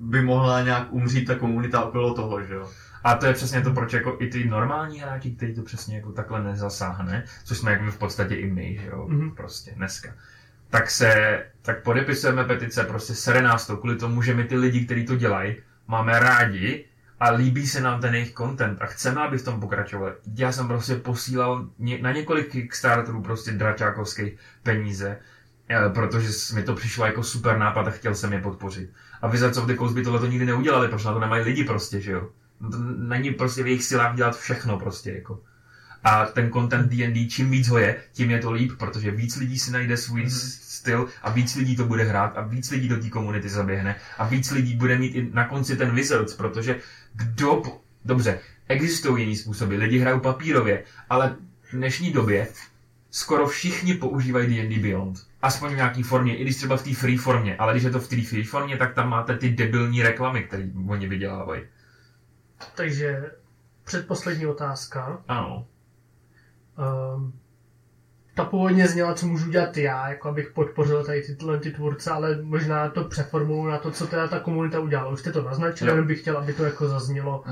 [0.00, 2.70] by mohla nějak umřít ta komunita okolo toho, že jo.
[3.04, 6.12] A to je přesně to, proč jako i ty normální hráči, kteří to přesně jako
[6.12, 9.20] takhle nezasáhne, což jsme jako v podstatě i my, že jo, Mhm.
[9.20, 9.34] mm-hmm.
[9.34, 10.14] prostě dneska.
[10.70, 14.84] Tak se, tak podepisujeme petice, prostě sere nás to kvůli tomu, že my ty lidi,
[14.84, 15.56] kteří to dělají,
[15.88, 16.84] máme rádi
[17.20, 20.12] a líbí se nám ten jejich content a chceme, aby v tom pokračovali.
[20.36, 21.68] Já jsem prostě posílal
[22.00, 25.18] na několik Kickstarterů prostě dračákovských peníze,
[25.68, 28.90] eh, protože mi to přišlo jako super nápad a chtěl jsem je podpořit.
[29.22, 31.64] A Wizards of the Coast by tohle to nikdy neudělali, protože na to nemají lidi
[31.64, 32.28] prostě, že jo.
[32.60, 35.40] No to není prostě v jejich silách dělat všechno prostě jako.
[36.04, 39.58] A ten content D&D, čím víc ho je, tím je to líp, protože víc lidí
[39.58, 40.30] si najde svůj Mhm.
[40.30, 40.65] mm-hmm.
[40.86, 44.26] Styl a víc lidí to bude hrát a víc lidí do té komunity zaběhne a
[44.26, 46.78] víc lidí bude mít i na konci ten Wizards, protože
[47.14, 47.62] kdo...
[48.04, 52.48] Dobře, existují jiný způsoby, lidi hrajou papírově, ale v dnešní době
[53.10, 55.18] skoro všichni používají D&D Beyond.
[55.42, 58.00] Aspoň v nějaký formě, i když třeba v té free formě, ale když je to
[58.00, 61.62] v té free formě, tak tam máte ty debilní reklamy, které oni vydělávají.
[62.74, 63.30] Takže
[63.84, 65.22] předposlední otázka.
[65.28, 65.66] Ano.
[66.78, 67.32] Um,
[68.36, 72.42] ta původně zněla, co můžu dělat já, jako abych podpořil tady tyhle ty tvůrce, ale
[72.42, 75.10] možná to přeformuluji na to, co teda ta komunita udělala.
[75.10, 77.44] Už jste to naznačili, jenom bych chtěl, aby to jako zaznělo.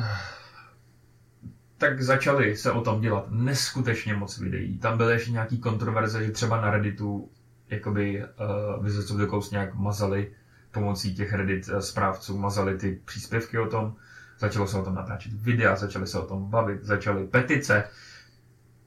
[1.78, 4.78] tak začali se o tom dělat neskutečně moc videí.
[4.78, 7.30] Tam byly ještě nějaký kontroverze, že třeba na Redditu
[7.68, 10.32] jakoby uh, Wizards of the Coast nějak mazali
[10.70, 13.94] pomocí těch Reddit eh, správců, mazali ty příspěvky o tom,
[14.38, 17.84] začalo se o tom natáčet videa, začali se o tom bavit, začaly petice,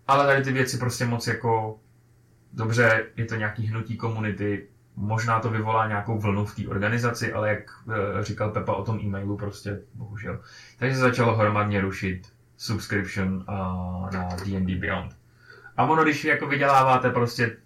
[0.08, 1.80] ale tady ty věci prostě moc jako
[2.54, 7.50] dobře, je to nějaký hnutí komunity, možná to vyvolá nějakou vlnu v té organizaci, ale
[7.50, 10.40] jak eh, říkal Pepa o tom e-mailu, prostě bohužel.
[10.78, 13.46] Takže se začalo hromadně rušit subscription
[14.14, 15.16] na D&D Beyond.
[15.78, 17.58] A ono, když jako vyděláváte prostě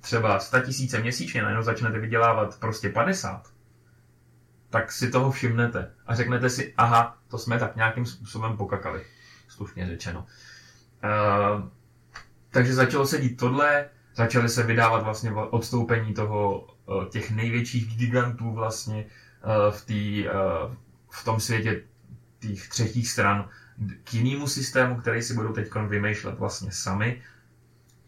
[0.00, 3.48] třeba 100 tisíce měsíčně, najednou začnete vydělávat prostě 50,
[4.70, 9.04] tak si toho všimnete a řeknete si, aha, to jsme tak nějakým způsobem pokakali,
[9.48, 10.26] slušně řečeno.
[11.04, 11.68] Uh,
[12.50, 18.52] takže začalo se dít tohle, začaly se vydávat vlastně odstoupení toho, uh, těch největších gigantů
[18.52, 20.74] vlastně uh, v, tý, uh,
[21.10, 21.82] v tom světě
[22.40, 23.48] těch třetích stran
[24.04, 27.22] k jinému systému, který si budou teď vymýšlet vlastně sami.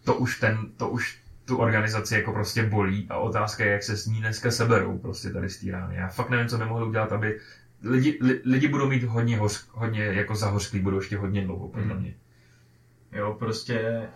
[0.05, 3.97] To už, ten, to už tu organizaci jako prostě bolí a otázka je, jak se
[3.97, 5.97] s ní dneska seberou prostě tady z té rány.
[5.97, 7.41] Já fakt nevím, co by mohli udělat, aby
[7.83, 11.95] lidi, li, lidi budou mít hodně, hoř, hodně jako zahořklý, budou ještě hodně dlouho, podle
[11.95, 12.01] hmm.
[12.01, 12.15] mě.
[13.13, 14.09] Jo, prostě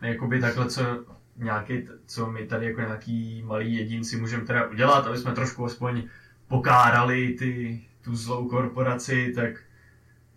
[0.00, 1.04] jakoby takhle, co
[1.38, 6.02] nějaký, co my tady jako nějaký malý jedinci můžeme teda udělat, aby jsme trošku aspoň
[6.48, 9.50] pokárali ty, tu zlou korporaci, tak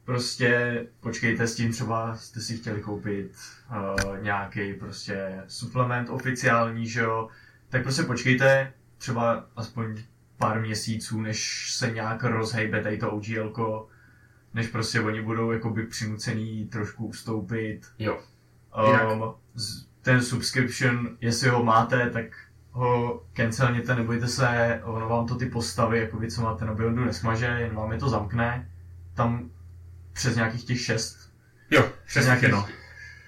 [0.03, 3.31] prostě počkejte s tím, třeba jste si chtěli koupit
[3.69, 7.29] uh, nějaký prostě suplement oficiální, že jo,
[7.69, 9.97] tak prostě počkejte třeba aspoň
[10.37, 13.87] pár měsíců, než se nějak rozhejbe tady to OGL,
[14.53, 17.81] než prostě oni budou jakoby přinucený trošku ustoupit.
[17.99, 18.19] Jo.
[19.13, 19.33] Um,
[20.01, 22.25] ten subscription, jestli ho máte, tak
[22.71, 27.05] ho cancelněte, nebojte se, ono vám to ty postavy, jako vy, co máte na buildu,
[27.05, 28.71] nesmaže, jen vám je to zamkne.
[29.13, 29.49] Tam
[30.13, 31.33] přes nějakých těch šest.
[31.71, 32.67] Jo, přes nějakých, no.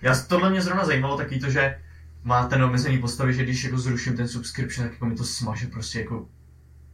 [0.02, 1.82] Já, tohle mě zrovna zajímalo taky to, že
[2.24, 6.00] máte neomezený postavy, že když jako zruším ten subscription, tak jako mi to smaže prostě
[6.00, 6.28] jako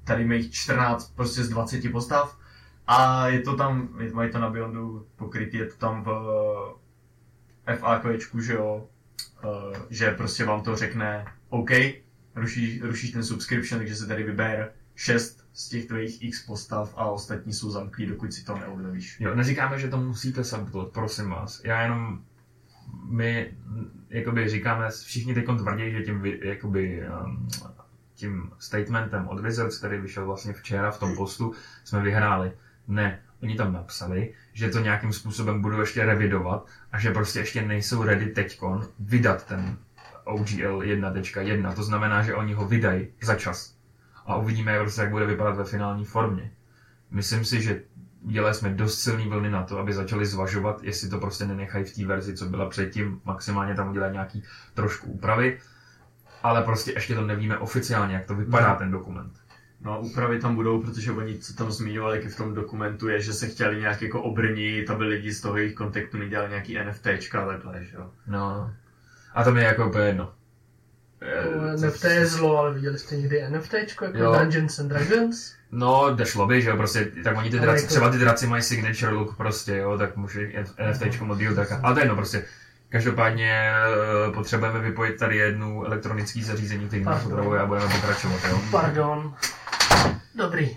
[0.04, 2.38] tady mají 14 prostě z 20 postav
[2.88, 6.16] a je to tam, mají to na Beyondu pokrytý, je to tam v
[7.76, 8.88] FAQčku, že jo,
[9.90, 11.72] že prostě vám to řekne OK,
[12.36, 17.06] ruší, rušíš ten subscription, takže se tady vyber 6 z těch tvých x postav a
[17.06, 19.20] ostatní jsou zamklí, dokud si to neobnovíš.
[19.20, 21.62] Jo, neříkáme, že to musíte sabotovat, prosím vás.
[21.64, 22.22] Já jenom
[23.10, 23.54] my
[24.10, 27.48] jakoby říkáme, všichni teď tvrdí, že tím, jakoby, um,
[28.16, 32.52] tím statementem od Wizards, který vyšel vlastně včera v tom postu, jsme vyhráli.
[32.88, 37.62] Ne, oni tam napsali, že to nějakým způsobem budou ještě revidovat a že prostě ještě
[37.62, 39.78] nejsou ready teďkon vydat ten
[40.24, 41.74] OGL 1.1.
[41.74, 43.76] To znamená, že oni ho vydají za čas
[44.26, 46.52] a uvidíme, prostě, jak bude vypadat ve finální formě.
[47.12, 47.82] Myslím si, že
[48.22, 51.96] udělali jsme dost silný vlny na to, aby začali zvažovat, jestli to prostě nenechají v
[51.96, 54.44] té verzi, co byla předtím, maximálně tam udělat nějaký
[54.74, 55.60] trošku úpravy,
[56.44, 58.76] ale prostě ještě to nevíme oficiálně, jak to vypadá no.
[58.76, 59.47] ten dokument.
[59.82, 63.48] No úpravy tam budou, protože oni, co tam zmiňovali v tom dokumentu, je, že se
[63.48, 67.84] chtěli nějak jako obrnit, aby lidi z toho jejich kontaktu nedělali nějaký NFTčka a takhle,
[67.84, 68.12] že jo.
[68.28, 68.74] No.
[69.34, 70.34] A to mi je jako úplně jedno.
[71.76, 74.36] NFT je zlo, ale viděli jste někdy NFT jako jo.
[74.40, 75.54] Dungeons and Dragons?
[75.72, 77.90] No, šlo by, že jo, prostě, tak oni ty draci, jako...
[77.90, 80.52] třeba ty draci mají signature look prostě, jo, tak může
[80.90, 82.46] NFT model, tak, ale to je jedno prostě.
[82.90, 88.60] Každopádně eh, potřebujeme vypojit tady jednu elektronické zařízení, který nás potřebuje a budeme pokračovat, jo.
[88.72, 89.36] Pardon.
[90.38, 90.76] Dobrý.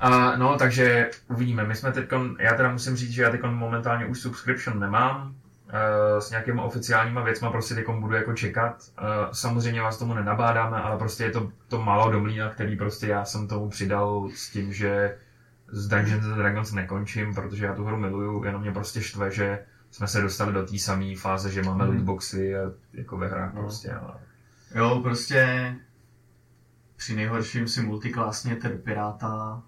[0.00, 1.64] A, no, takže uvidíme.
[1.64, 5.34] My jsme teď, já teda musím říct, že já teď momentálně už subscription nemám,
[5.72, 8.82] Eh, s nějakýma oficiálníma věcma prostě teďkom budu jako čekat.
[8.98, 13.24] Eh, samozřejmě vás tomu nenabádáme, ale prostě je to, to málo domlína, který prostě já
[13.24, 15.18] jsem tomu přidal s tím, že
[15.68, 19.58] s Dungeons and Dragons nekončím, protože já tu hru miluju, jenom mě prostě štve, že
[19.90, 21.90] jsme se dostali do té samé fáze, že máme mm.
[21.90, 23.60] lootboxy a jako ve hrách no.
[23.60, 23.92] prostě.
[23.92, 24.14] Ale...
[24.74, 25.74] Jo, prostě
[27.00, 29.62] při nejhorším si multiklásněte do Piráta.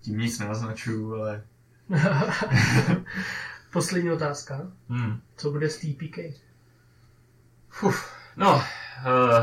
[0.00, 1.42] Tím nic nenaznačuju, ale...
[3.72, 4.60] Poslední otázka.
[4.88, 5.20] Hmm.
[5.36, 6.18] Co bude s TPK?
[7.82, 8.62] Uf, no, uh,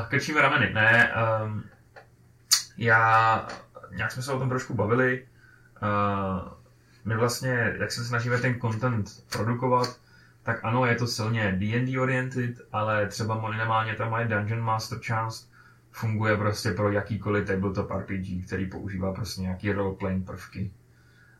[0.10, 0.73] krčíme rameny.
[0.73, 1.63] Ne, um,
[2.77, 3.47] já,
[3.91, 5.27] nějak jsme se o tom trošku bavili.
[5.81, 6.51] Uh,
[7.05, 9.99] my vlastně, jak se snažíme ten content produkovat,
[10.43, 15.54] tak ano, je to silně D&D oriented, ale třeba minimálně tam moje Dungeon Master část
[15.95, 20.71] funguje prostě pro jakýkoliv tabletop RPG, který používá prostě nějaký role-playing prvky.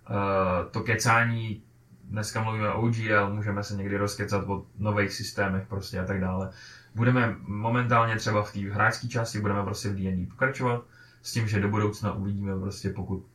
[0.10, 1.64] Uh, to kecání
[2.04, 6.50] dneska mluvíme o OGL, můžeme se někdy rozkecat o nových systémech prostě a tak dále.
[6.96, 10.84] Budeme momentálně třeba v té hráčské části, budeme prostě v D&D pokračovat,
[11.22, 13.26] s tím, že do budoucna uvidíme prostě pokud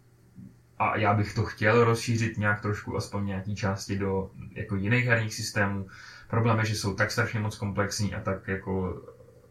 [0.78, 5.34] a já bych to chtěl rozšířit nějak trošku, aspoň nějaký části do jako jiných herních
[5.34, 5.86] systémů.
[6.28, 9.02] Problém je, že jsou tak strašně moc komplexní a tak jako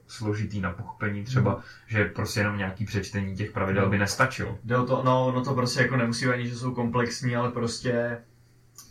[0.09, 1.61] složitý na pochopení třeba, mm.
[1.87, 4.59] že prostě jenom nějaký přečtení těch pravidel by nestačilo.
[4.63, 8.17] Jde o to, no, no to prostě jako nemusí ani, že jsou komplexní, ale prostě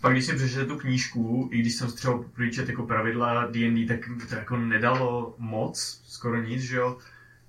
[0.00, 4.00] pak když jsem přečetl tu knížku, i když jsem třeba poprvé jako pravidla D&D, tak
[4.28, 6.98] to jako nedalo moc, skoro nic, že jo.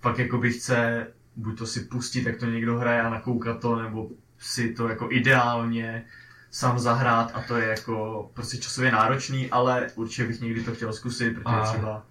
[0.01, 3.75] Pak jako by chce buď to si pustit, jak to někdo hraje a nakoukat to,
[3.81, 6.05] nebo si to jako ideálně
[6.51, 10.93] sám zahrát a to je jako prostě časově náročný, ale určitě bych někdy to chtěl
[10.93, 11.63] zkusit, protože a...
[11.63, 12.05] třeba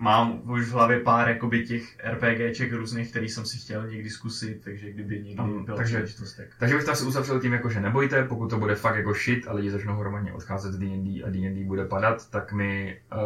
[0.00, 4.60] mám už v hlavě pár jakoby těch RPGček různých, který jsem si chtěl někdy zkusit,
[4.64, 6.46] takže kdyby někdy Mm, byla takže- příležitost, tak...
[6.58, 9.48] Takže bych to asi uzavřel tím, jako, že nebojte, pokud to bude fakt jako shit
[9.48, 13.18] a lidi začnou hromadně odcházet z D&D a D&D bude padat, tak my uh,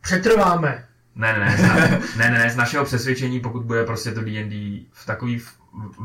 [0.00, 0.84] Přetrváme.
[1.14, 1.74] Ne, ne, ne, z na,
[2.18, 5.32] ne, ne, ne, z našeho přesvědčení, pokud bude prostě to D&D v takové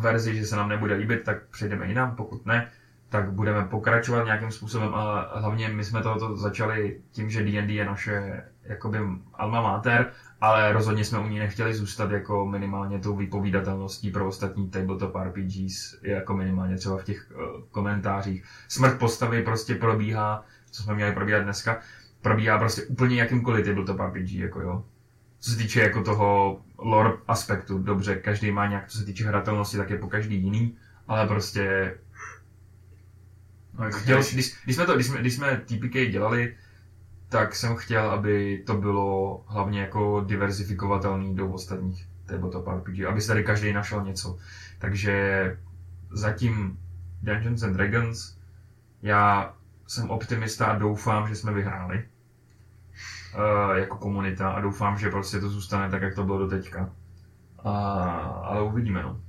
[0.01, 2.69] verzi, že se nám nebude líbit, tak přejdeme jinam, pokud ne,
[3.09, 7.86] tak budeme pokračovat nějakým způsobem, ale hlavně my jsme tohoto začali tím, že D&D je
[7.86, 8.99] naše jakoby
[9.34, 10.11] alma mater,
[10.41, 15.95] ale rozhodně jsme u ní nechtěli zůstat jako minimálně tou vypovídatelností pro ostatní tabletop RPGs,
[16.01, 18.43] jako minimálně třeba v těch uh, komentářích.
[18.68, 21.80] Smrt postavy prostě probíhá, co jsme měli probíhat dneska,
[22.22, 24.84] probíhá prostě úplně jakýmkoliv tabletop RPG, jako jo.
[25.39, 29.78] Co se týče jako toho lore aspektu, dobře, každý má nějak, co se týče hratelnosti,
[29.78, 31.93] tak je po každý jiný, ale prostě
[33.80, 36.55] No, chtěl, když, když, jsme to, když, jsme, když jsme TPK dělali,
[37.30, 43.28] tak jsem chtěl, aby to bylo hlavně jako diverzifikovatelný do ostatních tabletop RPG, aby si
[43.28, 44.38] tady každý našel něco.
[44.80, 45.57] Takže
[46.11, 46.80] zatím
[47.23, 48.38] Dungeons and Dragons,
[49.01, 49.53] já
[49.88, 52.03] jsem optimista a doufám, že jsme vyhráli
[53.36, 56.89] uh, jako komunita a doufám, že prostě to zůstane tak, jak to bylo do teďka.
[57.63, 57.71] A,
[58.43, 59.21] ale uvidíme, no.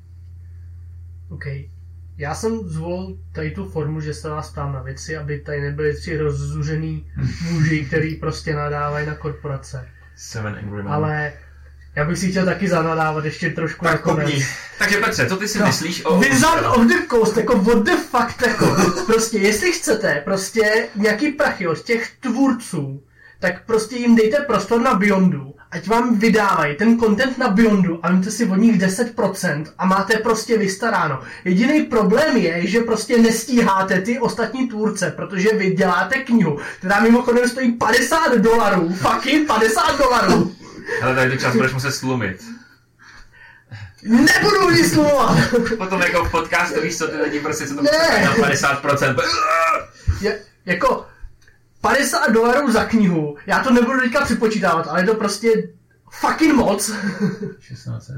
[1.28, 1.44] OK.
[2.18, 5.94] Já jsem zvolil tady tu formu, že se vás ptám na věci, aby tady nebyli
[5.94, 7.10] tři rozzuřený
[7.50, 9.88] muži, který prostě nadávají na korporace.
[10.16, 10.92] Seven Angry Men.
[10.92, 11.32] Ale
[11.96, 14.26] já bych si chtěl taky zanadávat ještě trošku tak nakonec.
[14.26, 14.46] kopni.
[14.78, 16.18] Takže Petře, co ty si No, myslíš o...
[16.18, 21.66] Wizard of the Coast, jako what the fuck, jako, prostě jestli chcete prostě nějaký prachy
[21.66, 23.02] od těch tvůrců,
[23.38, 28.08] tak prostě jim dejte prostor na Beyondu, ať vám vydávají ten content na Beyondu a
[28.08, 31.22] vemte si od nich 10% a máte prostě vystaráno.
[31.44, 37.48] Jediný problém je, že prostě nestíháte ty ostatní tvůrce, protože vy děláte knihu, která mimochodem
[37.48, 40.54] stojí 50 dolarů, fucking 50 dolarů.
[41.02, 42.44] Ale tady čas budeš muset slumit.
[44.02, 45.36] Nebudu vyslovovat.
[45.78, 48.24] Potom jako v podcastu víš co, ty lidi prostě co to Ne.
[48.24, 49.16] na 50%.
[50.20, 51.06] je, jako
[51.80, 55.68] 50 dolarů za knihu, já to nebudu teďka připočítávat, ale je to prostě
[56.10, 56.92] fucking moc.
[57.58, 58.16] 1600,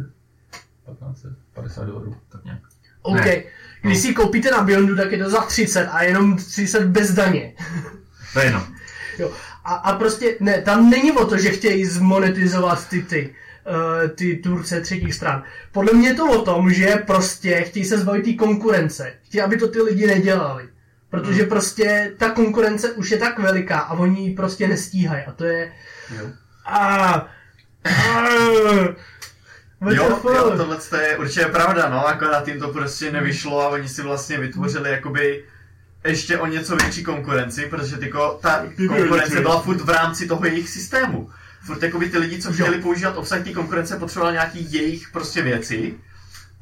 [0.86, 2.61] 1500, 50 dolarů, tak nějak.
[3.02, 3.42] OK, Ne.
[3.82, 7.54] když si koupíte na Beyondu, tak je to za 30 a jenom 30 bez daně.
[8.32, 8.66] To je jedno.
[9.18, 9.32] Jo.
[9.64, 13.34] A, a prostě, ne, tam není o to, že chtějí zmonetizovat ty ty,
[14.02, 15.42] uh, ty turce třetích stran.
[15.72, 19.12] Podle mě je to o tom, že prostě chtějí se zbavit té konkurence.
[19.22, 20.68] Chtějí, aby to ty lidi nedělali.
[21.11, 25.24] Protože prostě ta konkurence už je tak veliká a oni ji prostě nestíhají.
[25.24, 25.72] A to je...
[26.18, 26.26] Jo.
[26.64, 28.28] A, a,
[29.90, 33.88] Jo, jo, tohle to je určitě pravda, no, akorát jim to prostě nevyšlo a oni
[33.88, 35.44] si vlastně vytvořili jakoby
[36.04, 40.68] ještě o něco větší konkurenci, protože tyko, ta konkurence byla furt v rámci toho jejich
[40.68, 41.30] systému.
[41.62, 45.94] Furt jakoby ty lidi, co chtěli používat obsah té konkurence, potřebovali nějaký jejich prostě věci,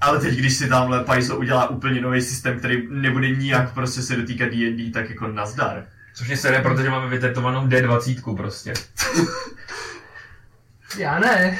[0.01, 4.17] ale teď, když si tamhle Paizo udělá úplně nový systém, který nebude nijak prostě se
[4.17, 5.87] dotýkat D&D, tak jako nazdar.
[6.15, 8.73] Což mě sere, protože máme vytetovanou D20 prostě.
[10.97, 11.59] Já ne.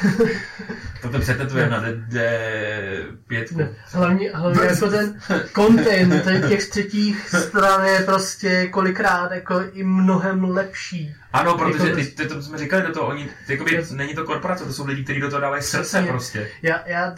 [1.03, 1.95] Toto přetetujeme na D,
[3.29, 3.57] D5.
[3.57, 3.69] ne.
[3.93, 5.21] Hlavně, hlavně jako ten
[5.55, 11.15] content ten těch třetích stran je prostě kolikrát jako i mnohem lepší.
[11.33, 14.25] Ano, protože Jako ty, ty, to jsme říkali do toho, oni, ty, jakoby, není to
[14.25, 16.11] korporace, to jsou lidi, kteří do toho dávají srdce Přesně.
[16.11, 16.51] prostě.
[16.63, 17.17] Já, já, uh,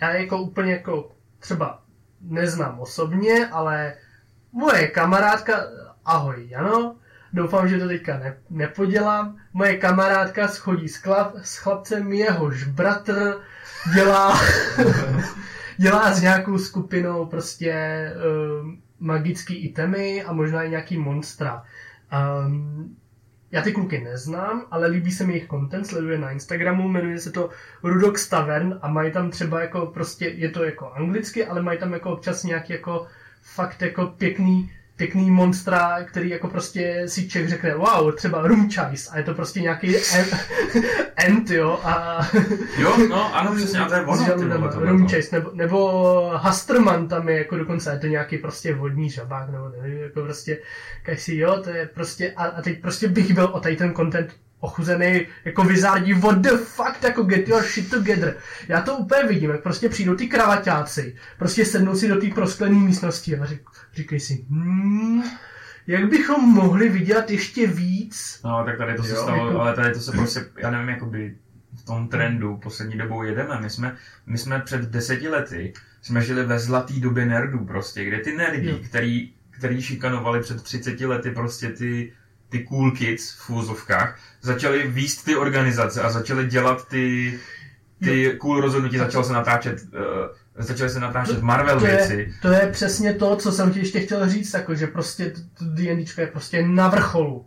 [0.00, 1.82] já jako úplně jako třeba
[2.20, 3.94] neznám osobně, ale
[4.52, 5.64] moje kamarádka,
[6.04, 6.96] ahoj Jano,
[7.32, 13.38] doufám, že to teďka ne, nepodělám, moje kamarádka schodí s, chlap, s chlapcem, jehož bratr
[13.94, 14.40] dělá,
[15.76, 17.74] dělá s nějakou skupinou prostě
[18.16, 18.70] uh,
[19.00, 21.62] magický itemy a možná i nějaký monstra.
[22.46, 22.96] Um,
[23.50, 27.30] já ty kluky neznám, ale líbí se mi jejich content, sleduje na Instagramu, jmenuje se
[27.32, 27.50] to
[27.82, 31.92] Rudox Tavern a mají tam třeba jako prostě, je to jako anglicky, ale mají tam
[31.92, 33.06] jako občas nějaký jako
[33.42, 39.18] fakt jako pěkný, pěkný monstra, který jako prostě si Čech řekne, wow, třeba Rumchais a
[39.18, 40.38] je to prostě nějaký en-
[41.16, 42.26] ent, jo, a
[42.78, 44.90] Jo, no, ano, přesně, a to je ono, ty vole, tohle.
[44.90, 49.68] Rumchais, nebo, nebo Hasterman tam je jako dokonce, je to nějaký prostě vodní žabák, nebo
[49.82, 50.58] nevím, jako prostě,
[51.14, 54.36] si jo, to je prostě, a, a teď prostě bych byl o tady ten content
[54.60, 58.36] ochuzený jako vyzárdí, what the fuck, jako get your shit together.
[58.68, 62.78] Já to úplně vidím, jak prostě přijdou ty kravaťáci, prostě sednou si do té prosklené
[62.78, 63.60] místnosti a řík,
[63.94, 65.22] říkají si, hmm,
[65.86, 68.40] jak bychom mohli vydělat ještě víc?
[68.44, 70.88] No, tak tady to se Jo, stalo, jako- ale tady to se prostě, já nevím,
[70.88, 71.36] jakoby
[71.74, 73.60] v tom trendu poslední dobou jedeme.
[73.60, 73.96] My jsme,
[74.26, 78.70] my jsme před deseti lety, jsme žili ve zlatý době nerdů prostě, kde ty nerdi,
[78.70, 78.78] Jo.
[78.84, 82.12] který, který šikanovali před 30 lety prostě ty
[82.48, 87.38] ty cool kids v úzovkách začali výst ty organizace a začali dělat ty,
[88.04, 90.00] ty cool rozhodnutí, začalo se natáčet uh,
[90.58, 92.14] začaly se natáčet Marvel to věci.
[92.14, 96.20] je, to je přesně to, co jsem ti ještě chtěl říct, jako, že prostě D&Dčko
[96.20, 97.46] je prostě na vrcholu.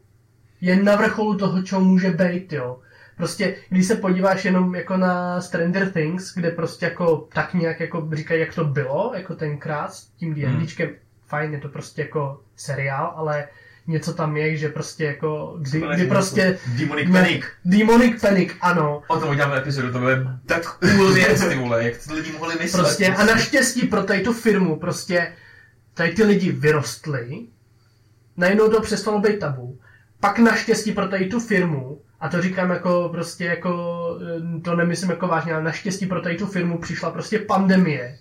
[0.62, 2.80] Je na vrcholu toho, co může být, jo.
[3.18, 8.10] Prostě, když se podíváš jenom jako na Stranger Things, kde prostě jako tak nějak jako
[8.14, 10.97] říkají, jak to bylo, jako tenkrát s tím D&Dčkem, hmm.
[11.28, 13.47] fajn, je to prostě jako seriál, ale
[13.90, 16.60] něco tam je, že prostě jako, kdy, kdy prostě...
[16.78, 17.44] Demonic Panic.
[17.66, 19.02] Demonic Panic, ano.
[19.08, 22.56] O tom uděláme epizodu, to bude tak cool věc, ty vole, jak to lidi mohli
[22.60, 22.84] myslet.
[22.84, 25.34] Prostě, a naštěstí pro tady tu firmu, prostě,
[25.94, 27.48] tady ty lidi vyrostli,
[28.38, 29.80] najednou to přestalo být tabu,
[30.20, 34.06] pak naštěstí pro tady tu firmu, a to říkám jako prostě jako,
[34.64, 38.18] to nemyslím jako vážně, ale naštěstí pro tady tu firmu přišla prostě pandemie,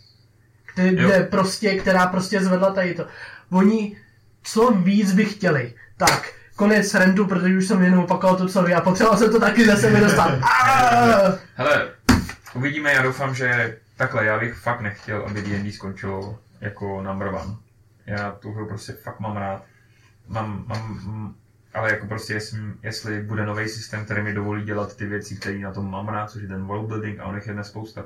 [0.75, 3.07] kde, kde prostě, která prostě zvedla tady to.
[3.51, 3.97] Oni,
[4.43, 5.75] co víc by chtěli.
[5.97, 9.41] Tak, konec rendu, protože už jsem jenom opakoval to, co vy a potřeboval jsem to
[9.41, 10.31] taky ze sebe dostat.
[11.55, 11.89] Hele,
[12.55, 17.57] uvidíme, já doufám, že takhle, já bych fakt nechtěl, aby D&D skončilo jako number one.
[18.07, 19.65] Já tu hru prostě fakt mám rád.
[20.29, 21.35] Mám, mám,
[21.75, 25.59] ale jako prostě jestli, jestli bude nový systém, který mi dovolí dělat ty věci, které
[25.59, 28.05] na tom mám rád, což je ten world building a on je spousta.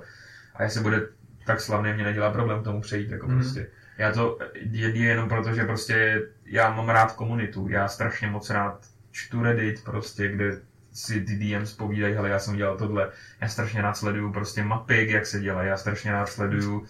[0.54, 1.08] A jestli bude
[1.46, 3.34] tak slavný, mě nedělá problém tomu přejít, jako mm.
[3.34, 3.66] prostě.
[4.02, 4.38] Já to
[4.70, 7.68] je jenom proto, že prostě já mám rád komunitu.
[7.68, 10.60] Já strašně moc rád čtu Reddit, prostě, kde
[10.92, 13.10] si ty DMs povídají, hele, já jsem dělal tohle.
[13.40, 15.68] Já strašně rád sleduju prostě mapy, jak se dělají.
[15.68, 16.86] Já strašně rád sleduju uh,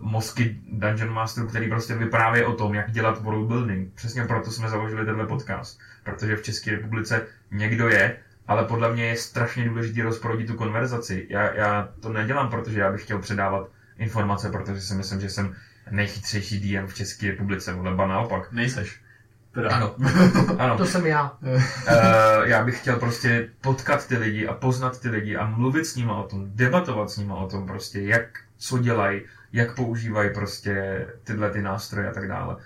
[0.00, 3.94] mozky Dungeon Masterů, který prostě vypráví o tom, jak dělat world building.
[3.94, 5.80] Přesně proto jsme založili tenhle podcast.
[6.02, 8.16] Protože v České republice někdo je,
[8.48, 11.26] ale podle mě je strašně důležité rozprodit tu konverzaci.
[11.30, 13.68] Já, já to nedělám, protože já bych chtěl předávat
[13.98, 15.54] informace, protože si myslím, že jsem
[15.90, 18.52] nejchytřejší DM v České republice, nebo naopak.
[18.52, 19.00] Nejseš.
[19.54, 19.70] Teda.
[19.70, 19.94] Ano.
[20.58, 20.78] ano.
[20.78, 21.32] To jsem já.
[21.42, 21.62] Uh,
[22.44, 26.10] já bych chtěl prostě potkat ty lidi a poznat ty lidi a mluvit s nimi
[26.10, 29.22] o tom, debatovat s nimi o tom prostě, jak, co dělají,
[29.52, 32.56] jak používají prostě tyhle ty nástroje a tak dále.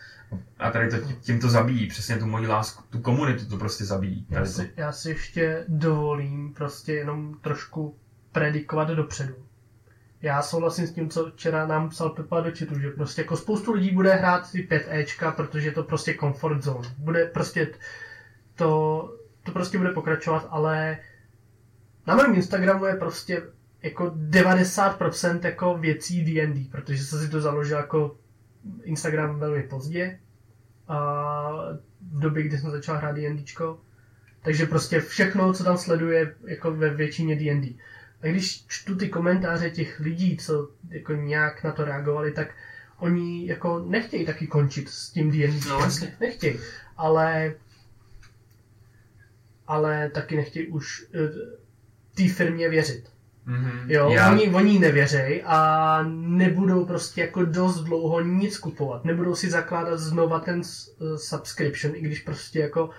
[0.58, 4.26] A tady to tím to zabíjí, přesně tu moji lásku, tu komunitu to prostě zabíjí.
[4.30, 7.96] Já si, já si ještě dovolím prostě jenom trošku
[8.32, 9.34] predikovat dopředu
[10.22, 13.72] já souhlasím s tím, co včera nám psal Pepa do chatu, že prostě jako spoustu
[13.72, 16.88] lidí bude hrát ty 5 Ečka, protože je to prostě comfort zone.
[16.98, 17.68] Bude prostě
[18.54, 20.98] to, to prostě bude pokračovat, ale
[22.06, 23.42] na mém Instagramu je prostě
[23.82, 28.16] jako 90% jako věcí D&D, protože jsem si to založil jako
[28.82, 30.18] Instagram velmi pozdě
[30.88, 30.98] a
[32.12, 33.80] v době, kdy jsem začal hrát D&Dčko.
[34.42, 37.74] Takže prostě všechno, co tam sleduje, jako ve většině D&D.
[38.22, 42.54] A když čtu ty komentáře těch lidí, co jako nějak na to reagovali, tak
[42.98, 45.68] oni jako nechtějí taky končit s tím D&D.
[45.68, 46.16] No vlastně.
[46.20, 46.58] Nechtějí.
[46.96, 47.54] Ale
[49.66, 51.20] ale taky nechtějí už uh,
[52.14, 53.04] té firmě věřit.
[53.48, 53.84] Mm-hmm.
[53.86, 54.32] Jo, Já...
[54.32, 59.04] oni, oni nevěřej a nebudou prostě jako dost dlouho nic kupovat.
[59.04, 62.90] Nebudou si zakládat znova ten uh, subscription, i když prostě jako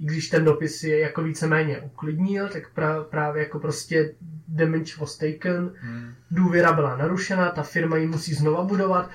[0.00, 4.14] i když ten dopis je jako víceméně uklidnil, tak pra, právě jako prostě
[4.48, 6.14] damage was taken, hmm.
[6.30, 9.10] důvěra byla narušena, ta firma ji musí znova budovat,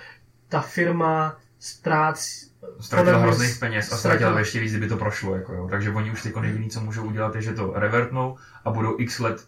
[0.49, 5.35] ta firma ztrácí ztratila hrozných peněz a ztratila ještě víc, kdyby to prošlo.
[5.35, 5.67] Jako jo.
[5.71, 9.19] Takže oni už teď jediný, co můžou udělat, je, že to revertnou a budou x
[9.19, 9.47] let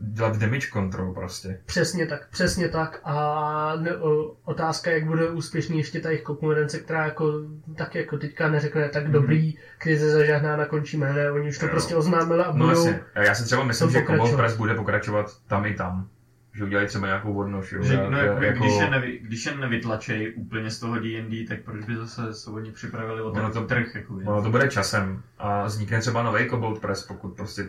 [0.00, 1.60] dělat damage control prostě.
[1.66, 3.00] Přesně tak, přesně tak.
[3.04, 7.32] A ne, o, otázka, jak bude úspěšný ještě ta jejich konkurence, která jako
[7.76, 9.10] tak jako teďka neřekne tak mm-hmm.
[9.10, 11.70] dobrý, krize zažehná, nakončíme, ne, oni už to jo.
[11.70, 12.86] prostě oznámili a no budou...
[12.86, 16.08] No Já si třeba myslím, že Cobalt Press bude pokračovat tam i tam.
[16.54, 17.82] Že udělají třeba nějakou vodnoš, jo.
[17.82, 18.58] Že, no, jako, jako...
[18.58, 22.50] Když, je nevy, když je nevytlačej úplně z toho D&D, tak proč by zase se
[22.50, 23.94] oni připravili o ten to, trh?
[23.94, 27.68] Jako, ono to bude časem a vznikne třeba nový Cobalt Press, pokud prostě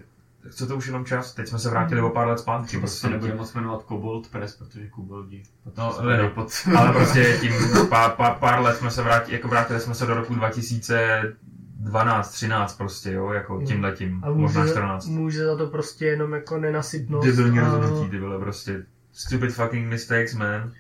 [0.50, 1.34] chce to už jenom čas.
[1.34, 2.68] Teď jsme se vrátili o pár let zpátky.
[2.68, 5.44] Třeba prostě se nebude moc jmenovat Cobalt Press, protože Koboldi.
[5.78, 6.48] No, ne, pod...
[6.78, 7.54] ale prostě tím
[7.90, 12.78] pár, pár, pár let jsme se vrátili, jako vrátili jsme se do roku 2012, 13
[12.78, 15.06] prostě, jo, jako tím letím, možná 14.
[15.06, 17.28] Může za to prostě jenom jako nenasytnost.
[17.28, 17.64] Debilní a...
[17.64, 20.72] rozhodnutí, ty vole, prostě stupid fucking mistakes, man.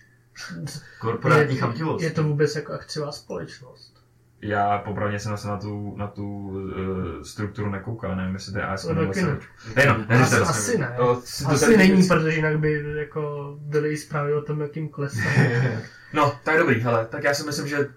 [0.99, 2.03] Korporátní chamtivost.
[2.03, 4.00] Je to vůbec jako akciová společnost
[4.41, 8.65] já popravdě jsem se na tu, na tu uh, strukturu nekoukal, nevím, jestli to je
[8.65, 9.37] ASM nebo ne.
[9.81, 10.93] Jenom, ne, asi, asi ne.
[10.97, 15.23] To, to asi není, protože jinak by jako byly zprávy o tom, jakým klesem.
[16.13, 17.89] no, tak dobrý, hele, tak já si myslím, že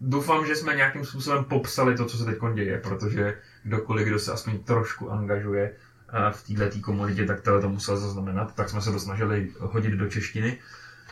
[0.00, 4.32] doufám, že jsme nějakým způsobem popsali to, co se teď děje, protože kdokoliv, kdo se
[4.32, 5.72] aspoň trošku angažuje
[6.12, 9.90] eh, v této komunitě, tak to, to musel zaznamenat, tak jsme se to snažili hodit
[9.92, 10.58] do češtiny.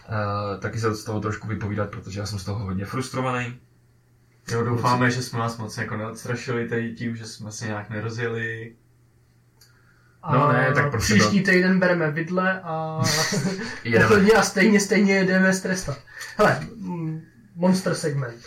[0.09, 3.61] Uh, taky se z toho trošku vypovídat, protože já jsem z toho hodně frustrovaný
[4.51, 8.77] Jo, doufáme, že jsme nás moc jako neodstrašili tady tím, že jsme se nějak nerozjeli.
[10.33, 13.03] No ne, tak prostě příští týden bereme vidle a
[13.85, 14.31] Jedeme.
[14.37, 15.99] a stejně, stejně jedeme strestat.
[16.37, 17.23] Hele, mm,
[17.55, 18.43] monster segment.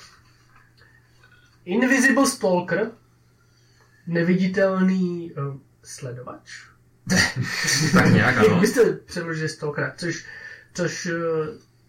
[1.66, 2.92] Invisible Stalker,
[4.08, 6.64] neviditelný uh, sledovač.
[7.94, 8.60] tak nějak Jak ano.
[8.60, 10.26] byste přeložili Stalkera, což,
[10.74, 11.14] což uh,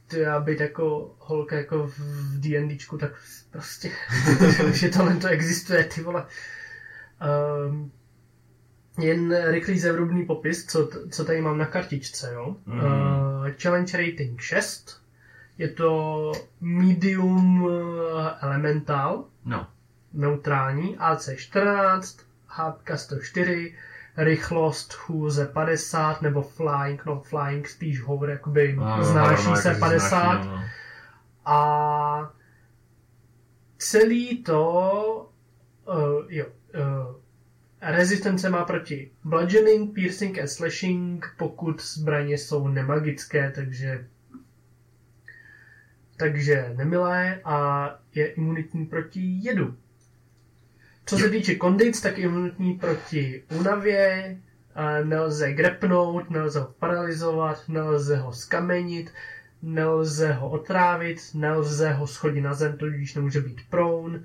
[0.09, 2.01] ty já být jako holka jako v
[2.41, 3.11] D&Dčku, tak
[3.51, 3.91] prostě,
[4.73, 6.27] že tohle to existuje, ty vole.
[7.69, 7.93] Um,
[8.99, 12.57] jen rychlý zevrubný popis, co, co tady mám na kartičce, jo.
[12.67, 12.79] Mhm.
[12.85, 15.03] Uh, challenge rating 6.
[15.59, 17.71] Je to medium uh,
[18.41, 19.67] elemental, No.
[20.13, 23.75] neutrální, AC 14, hápka 104,
[24.19, 29.81] rychlost chůze 50, nebo flying, no flying spíš hovor, jakoby No, znáší no, se jako
[29.81, 30.09] 50.
[30.09, 30.63] znáší, no, no.
[31.45, 32.33] A
[33.79, 35.31] celý to,
[35.89, 37.17] uh, jo, uh,
[37.81, 44.07] rezistence má proti bludgeoning, piercing a slashing, pokud zbraně jsou nemagické, takže
[46.17, 49.77] takže nemilé a je imunitní proti jedu.
[51.09, 54.37] Co se týče kondic, tak imunitní proti únavě,
[55.05, 59.11] nelze grepnout, nelze ho paralizovat, nelze ho skamenit,
[59.63, 64.21] nelze ho otrávit, nelze ho schodit na zem, tudíž nemůže být prone,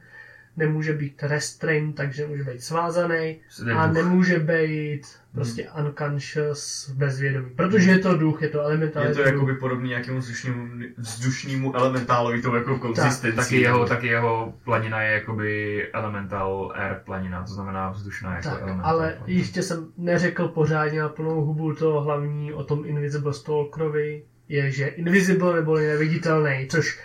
[0.57, 3.39] nemůže být restrained, takže může být svázaný
[3.75, 5.01] a nemůže být
[5.33, 7.49] prostě unconscious bezvědomí.
[7.55, 9.33] Protože je to duch, je to elementální Je to duch.
[9.33, 13.35] jakoby podobný nějakému vzdušnému, vzdušnému elementálovi, tou jako konzistencí.
[13.37, 18.61] Taky jeho, taky jeho planina je jakoby elemental air planina, to znamená vzdušná jako Tak,
[18.61, 18.85] elemental.
[18.91, 19.39] ale planina.
[19.39, 24.85] ještě jsem neřekl pořádně na plnou hubu to hlavní o tom Invisible Stalkerovi, je, že
[24.87, 26.99] Invisible nebo neviditelný, což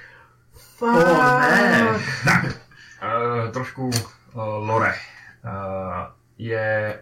[0.80, 0.86] O,
[2.26, 2.52] ne.
[3.02, 3.92] Uh, trošku uh,
[4.42, 4.94] lore.
[5.44, 7.00] Uh, je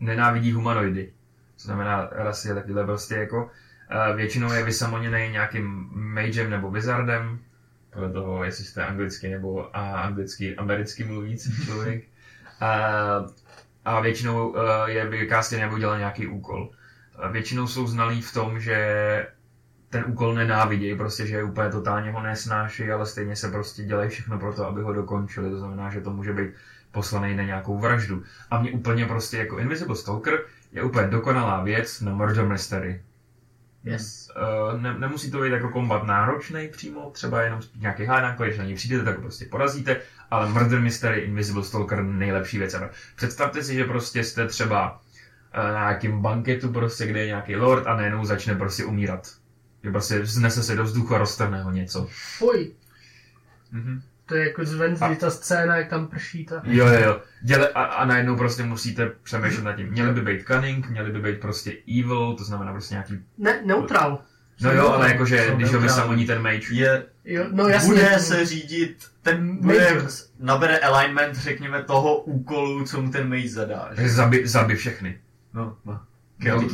[0.00, 1.12] nenávidí humanoidy.
[1.56, 7.38] To znamená, rasy je takovýhle prostě jako uh, většinou je vysamoněný nějakým magem nebo wizardem,
[7.92, 12.04] podle toho, jestli jste anglicky nebo a anglicky, americky mluvící člověk.
[12.62, 13.30] Uh,
[13.84, 16.70] a většinou uh, je vykástěný nebo dělá nějaký úkol.
[17.24, 19.26] Uh, většinou jsou znalí v tom, že
[19.96, 24.38] ten úkol nenávidějí, prostě, že úplně totálně ho nesnáší, ale stejně se prostě dělají všechno
[24.38, 25.50] pro to, aby ho dokončili.
[25.50, 26.50] To znamená, že to může být
[26.92, 28.22] poslaný na nějakou vraždu.
[28.50, 30.38] A mě úplně prostě jako Invisible Stalker
[30.72, 33.02] je úplně dokonalá věc na Murder Mystery.
[33.84, 34.30] Yes.
[34.72, 38.64] Uh, ne, nemusí to být jako kombat náročný přímo, třeba jenom nějaký hádánko, když na
[38.64, 39.96] něj přijdete, tak ho prostě porazíte,
[40.30, 42.90] ale Murder Mystery, Invisible Stalker, nejlepší věc ever.
[43.16, 47.86] Představte si, že prostě jste třeba uh, na nějakém banketu, prostě, kde je nějaký lord
[47.86, 49.45] a najednou začne prostě umírat.
[49.84, 52.08] Že prostě vznese se do vzduchu a roztrhne ho něco.
[52.38, 52.72] Fuj,
[53.72, 54.02] Mhm.
[54.26, 56.62] to je jako zventlý ta scéna, jak tam prší ta...
[56.64, 57.20] Jo, jo, jo.
[57.42, 59.86] Děle, a, a najednou prostě musíte přemýšlet nad tím.
[59.88, 63.18] Měli by být cunning, měli by být prostě evil, to znamená prostě nějaký...
[63.38, 64.22] Ne, neutral.
[64.60, 67.88] No jo, ale jakože když ho vysamoní ten mage, Je, Jo, no jasně.
[67.94, 70.02] bude se řídit, ten bude,
[70.38, 73.90] nabere alignment, řekněme, toho úkolu, co mu ten mage zadá.
[74.06, 75.18] zabi, zabi všechny.
[75.54, 76.00] No, no.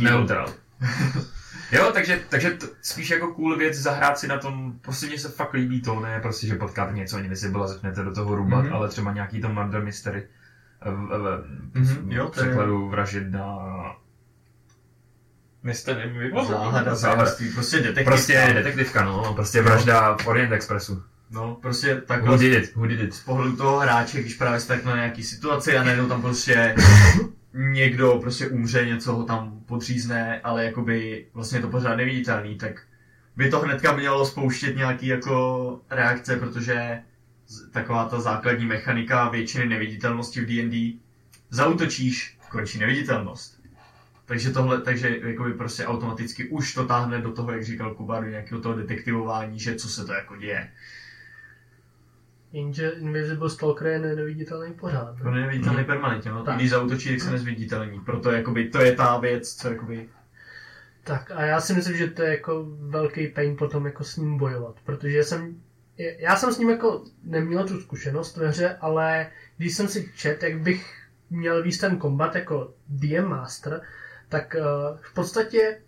[0.01, 0.47] Neutral.
[1.73, 5.29] Jo, takže, takže to, spíš jako cool věc zahrát si na tom, prostě mně se
[5.29, 8.75] fakt líbí to, ne prostě, že potkáte něco invisible a začnete do toho rubat, Mhm.
[8.75, 10.27] ale třeba nějaký to murder mystery
[10.85, 11.45] v, v,
[11.75, 13.59] v, Mhm, v jo, překladu vražedna
[15.63, 16.49] mystery, mi vypadlo.
[16.49, 17.31] Záhada, Záhada.
[17.55, 18.05] Prostě detektiv.
[18.05, 21.03] Prostě detektivka, no, prostě vražda v Orient Expressu.
[21.31, 23.15] No, prostě Who takhle did it, who did it.
[23.15, 26.75] z pohledu toho hráče, když právě jste tak na nějaký situaci a najednou tam prostě
[27.55, 32.83] někdo prostě umře, něco ho tam podřízne, ale jakoby vlastně to pořád neviditelný, tak
[33.37, 37.03] by to hnedka mělo spouštět nějaký jako reakce, protože
[37.71, 40.99] taková ta základní mechanika většiny neviditelnosti v D&D
[41.51, 43.63] zautočíš, končí neviditelnost.
[44.25, 48.27] Takže tohle, takže jakoby prostě automaticky už to táhne do toho, jak říkal Kuba, do
[48.27, 50.73] nějakého toho detektivování, že co se to jako děje.
[52.53, 55.17] Jenže Invisible Stalker je neviditelný pořád.
[55.23, 56.45] To není viditelný permanentně, no.
[56.45, 56.57] Tak.
[56.57, 58.01] Když zautočí, tak se nezviditelní.
[58.01, 60.09] Proto jakoby, to je ta věc, co jakoby...
[61.05, 64.37] Tak a já si myslím, že to je jako velký pain potom jako s ním
[64.39, 65.57] bojovat, protože jsem,
[66.19, 70.43] já jsem s ním jako neměl tu zkušenost ve hře, ale když jsem si čet,
[70.43, 73.81] jak bych měl víc ten kombat jako DM Master,
[74.29, 75.81] tak uh, v podstatě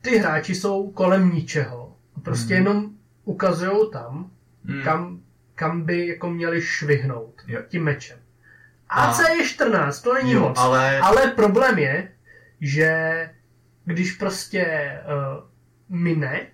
[0.00, 1.96] ty hráči jsou kolem ničeho.
[2.22, 2.64] Prostě Mhm.
[2.66, 2.90] jenom
[3.24, 4.30] ukazují tam,
[4.68, 4.82] Hmm.
[4.82, 5.20] kam,
[5.56, 7.60] kam by jako měli švihnout Jo.
[7.68, 8.18] tím mečem.
[8.88, 10.58] A- AC je 14, to není Jo, moc.
[10.58, 10.98] ale...
[11.00, 12.08] Ale problém je,
[12.60, 12.90] že
[13.84, 15.44] když prostě uh,
[15.88, 16.46] mine,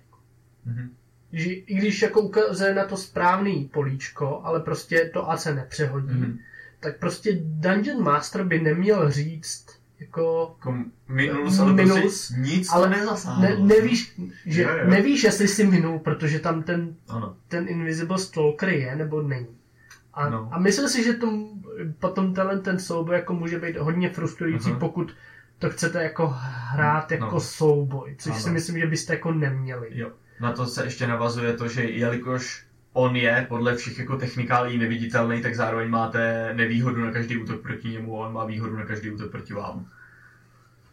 [0.65, 0.89] Mhm.
[1.31, 6.39] že i když jako ukazuje na to správný políčko, ale prostě to AC nepřehodí, Mhm.
[6.79, 9.72] tak prostě Dungeon Master by neměl říct
[10.03, 10.75] jako Jako
[11.07, 13.41] minus, ale Minus, prostě nic ale nezasáhlo.
[13.43, 14.89] ne, nevíš, že Jo, jo.
[14.89, 17.35] nevíš, jestli si minul, protože tam ten, Ano.
[17.47, 19.47] ten Invisible Stalker je nebo není.
[20.13, 20.49] A, No.
[20.51, 21.27] a myslím si, že to
[21.99, 24.79] potom tenhle ten souboj jako může být hodně frustrující, Mhm.
[24.79, 25.15] pokud
[25.59, 27.39] to chcete jako hrát jako No.
[27.39, 28.41] souboj, což Ano.
[28.41, 29.87] si myslím, že byste jako neměli.
[29.91, 30.11] Jo.
[30.39, 35.41] Na to se ještě navazuje to, že jelikož on je podle všech jako technikálí neviditelný,
[35.41, 39.11] tak zároveň máte nevýhodu na každý útok proti němu a on má výhodu na každý
[39.11, 39.85] útok proti vám.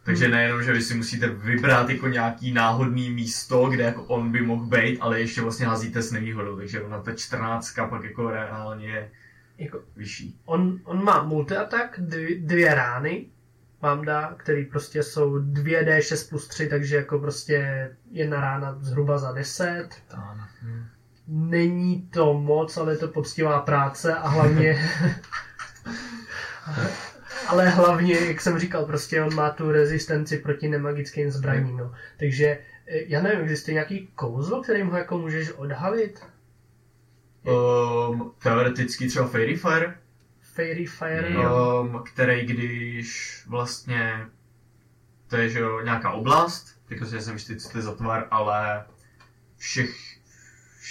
[0.02, 0.34] Takže Hmm.
[0.34, 4.66] nejenom, že vy si musíte vybrat jako nějaký náhodný místo, kde jako on by mohl
[4.66, 9.10] být, ale ještě vlastně házíte s nevýhodou, takže ona ta 14 pak jako reálně je
[9.58, 10.40] Jako, vyšší.
[10.44, 13.26] on, on má multi-attack, dvě, dvě rány,
[13.80, 19.32] vám dá, který prostě jsou 2D6 plus 3, takže jako prostě jedna rána zhruba za
[19.32, 19.88] 10.
[20.62, 20.84] Hm.
[21.32, 24.78] Není to moc, ale je to poctivá práce a hlavně...
[27.48, 31.94] ale hlavně, jak jsem říkal, prostě on má tu rezistenci proti nemagickým zbraním, no.
[32.18, 36.26] Takže eh, já nevím, existuje nějaký kouzlo, kterým ho jako můžeš odhalit?
[37.42, 39.94] Um, teoreticky třeba Fairy Fire,
[40.40, 41.32] Fairy Fire?
[41.32, 41.82] Jo.
[41.82, 44.26] um, který když vlastně
[45.30, 48.28] to je že jo, nějaká oblast, jako si jsem vždycky, co to je za tvar,
[48.30, 48.84] ale
[49.56, 50.09] všech,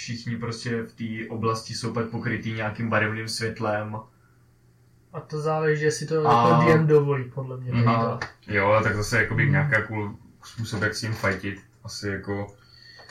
[0.00, 3.96] všichni prostě v té oblasti jsou pak pokrytý nějakým barevným světlem.
[5.12, 7.72] A to záleží, jestli to A- jako DM dovolí, podle mě.
[7.72, 7.84] Mhm.
[7.84, 8.18] teda.
[8.46, 11.60] Jo, ale tak zase jakoby nějaká cool způsob, jak s tím fightit.
[11.84, 12.54] Asi jako...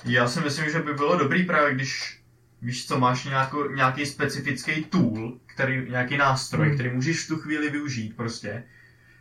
[0.06, 2.22] Já si myslím, že by bylo dobrý právě, když
[2.62, 6.76] víš co, máš nějakou, nějaký specifický tool, který, nějaký nástroj, Hmm.
[6.76, 8.64] který můžeš v tu chvíli využít prostě.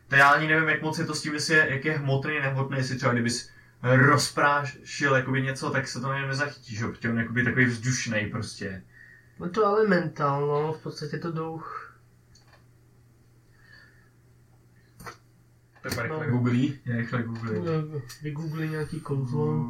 [0.09, 2.35] To já ani nevím, jak moc je to s tím, jestli je, jak je hmotný,
[2.41, 3.51] nehmotný, jestli třeba kdybys
[3.83, 8.27] rozprášil jakoby něco, tak se to nevím, nezachytí, že jo, protože on jakoby takový vzdušný
[8.31, 8.83] prostě.
[9.41, 11.85] No to elemental, no, v podstatě to duch.
[15.83, 16.33] Pepa rychle No.
[16.33, 16.79] googlí.
[16.85, 17.65] Já rychle googlím.
[18.23, 19.65] Vygoogli nějaký kouzlo.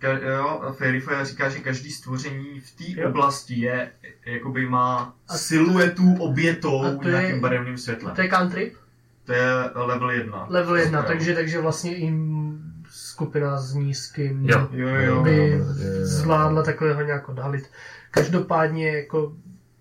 [0.00, 3.92] Ka- jo, Fairy Fire říká, že každý stvoření v té oblasti je,
[4.26, 8.14] jakoby má A- siluetu obětou A to je- nějakým barevným A světlem.
[8.14, 8.76] to je country?
[9.24, 9.44] To je
[9.74, 10.46] level 1.
[10.48, 11.04] Level 1, Jo.
[11.06, 12.12] takže, takže vlastně i
[12.90, 14.68] skupina s nízkým Jo.
[14.72, 15.22] Jo, jo.
[15.22, 15.60] by
[16.02, 17.70] zvládla takového nějak odhalit.
[18.10, 19.32] Každopádně jako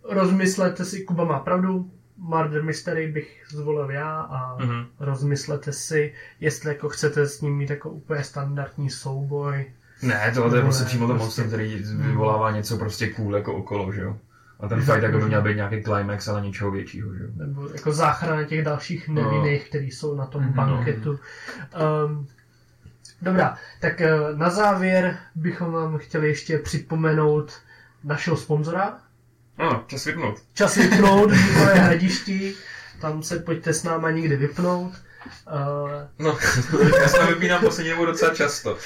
[0.10, 4.86] rozmyslete si, Kuba má pravdu, Murder Mystery bych zvolil já a Mhm.
[5.00, 9.66] rozmyslete si, jestli jako chcete s ním mít jako úplně standardní souboj.
[10.02, 11.24] Ne, tohle je prostě přímo to prostě.
[11.42, 14.18] monster, který vyvolává něco prostě cool jako okolo, že jo.
[14.60, 17.30] A ten fight jako by měl být nějaký climax, ale něčeho většího, že jo.
[17.36, 20.54] nebo jako záchrana těch dalších nevinných, kteří jsou na tom Mhm.
[20.54, 21.20] banketu.
[22.06, 22.28] Um,
[23.22, 27.54] dobrá, tak eh, na závěr bychom vám chtěli ještě připomenout
[28.04, 29.00] našeho sponzora.
[29.58, 30.36] Ano, čas vypnout.
[30.54, 32.54] Čas vypnout vývoje hradišti,
[33.02, 34.94] tam se pojďte s náma někdy vypnout.
[35.52, 35.90] Uh,
[36.20, 36.38] No,
[37.02, 38.78] já se vypínám poslední dobou docela často.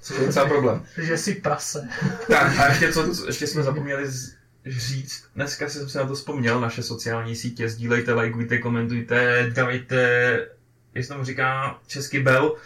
[0.00, 0.84] Což je docela problém.
[0.96, 1.88] že si prase.
[2.30, 4.34] Tak a ještě, co, co ještě jsme zapomněli z,
[4.66, 9.96] říct, dneska jsem se na to vzpomněl, naše sociální sítě, sdílejte, lajkujte, komentujte, dávejte,
[10.94, 12.56] jestli tomu říká český bel.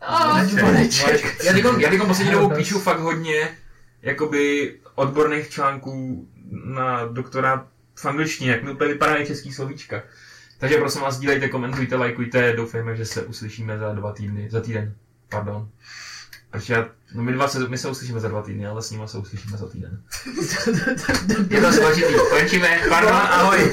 [0.00, 1.44] A, zvoneček.
[1.44, 3.58] Já teďkom, já teďkom poslední dobou píšu fakt hodně
[4.02, 6.28] jakoby odborných článků
[6.64, 10.02] na doktora v angličtině, jak mi úplně vypadají český slovíčka.
[10.58, 14.94] Takže prosím vás, sdílejte, komentujte, lajkujte, doufejme, že se uslyšíme za dva týdny, za týden,
[15.28, 15.68] pardon.
[16.52, 19.06] Takže já, no my, dva se, my se uslyšíme za dva týdny, ale s nima
[19.06, 20.02] se uslyšíme za týden.
[21.50, 22.14] Je to složitý.
[22.30, 22.80] Končíme.
[22.88, 23.70] Pardon, ahoj.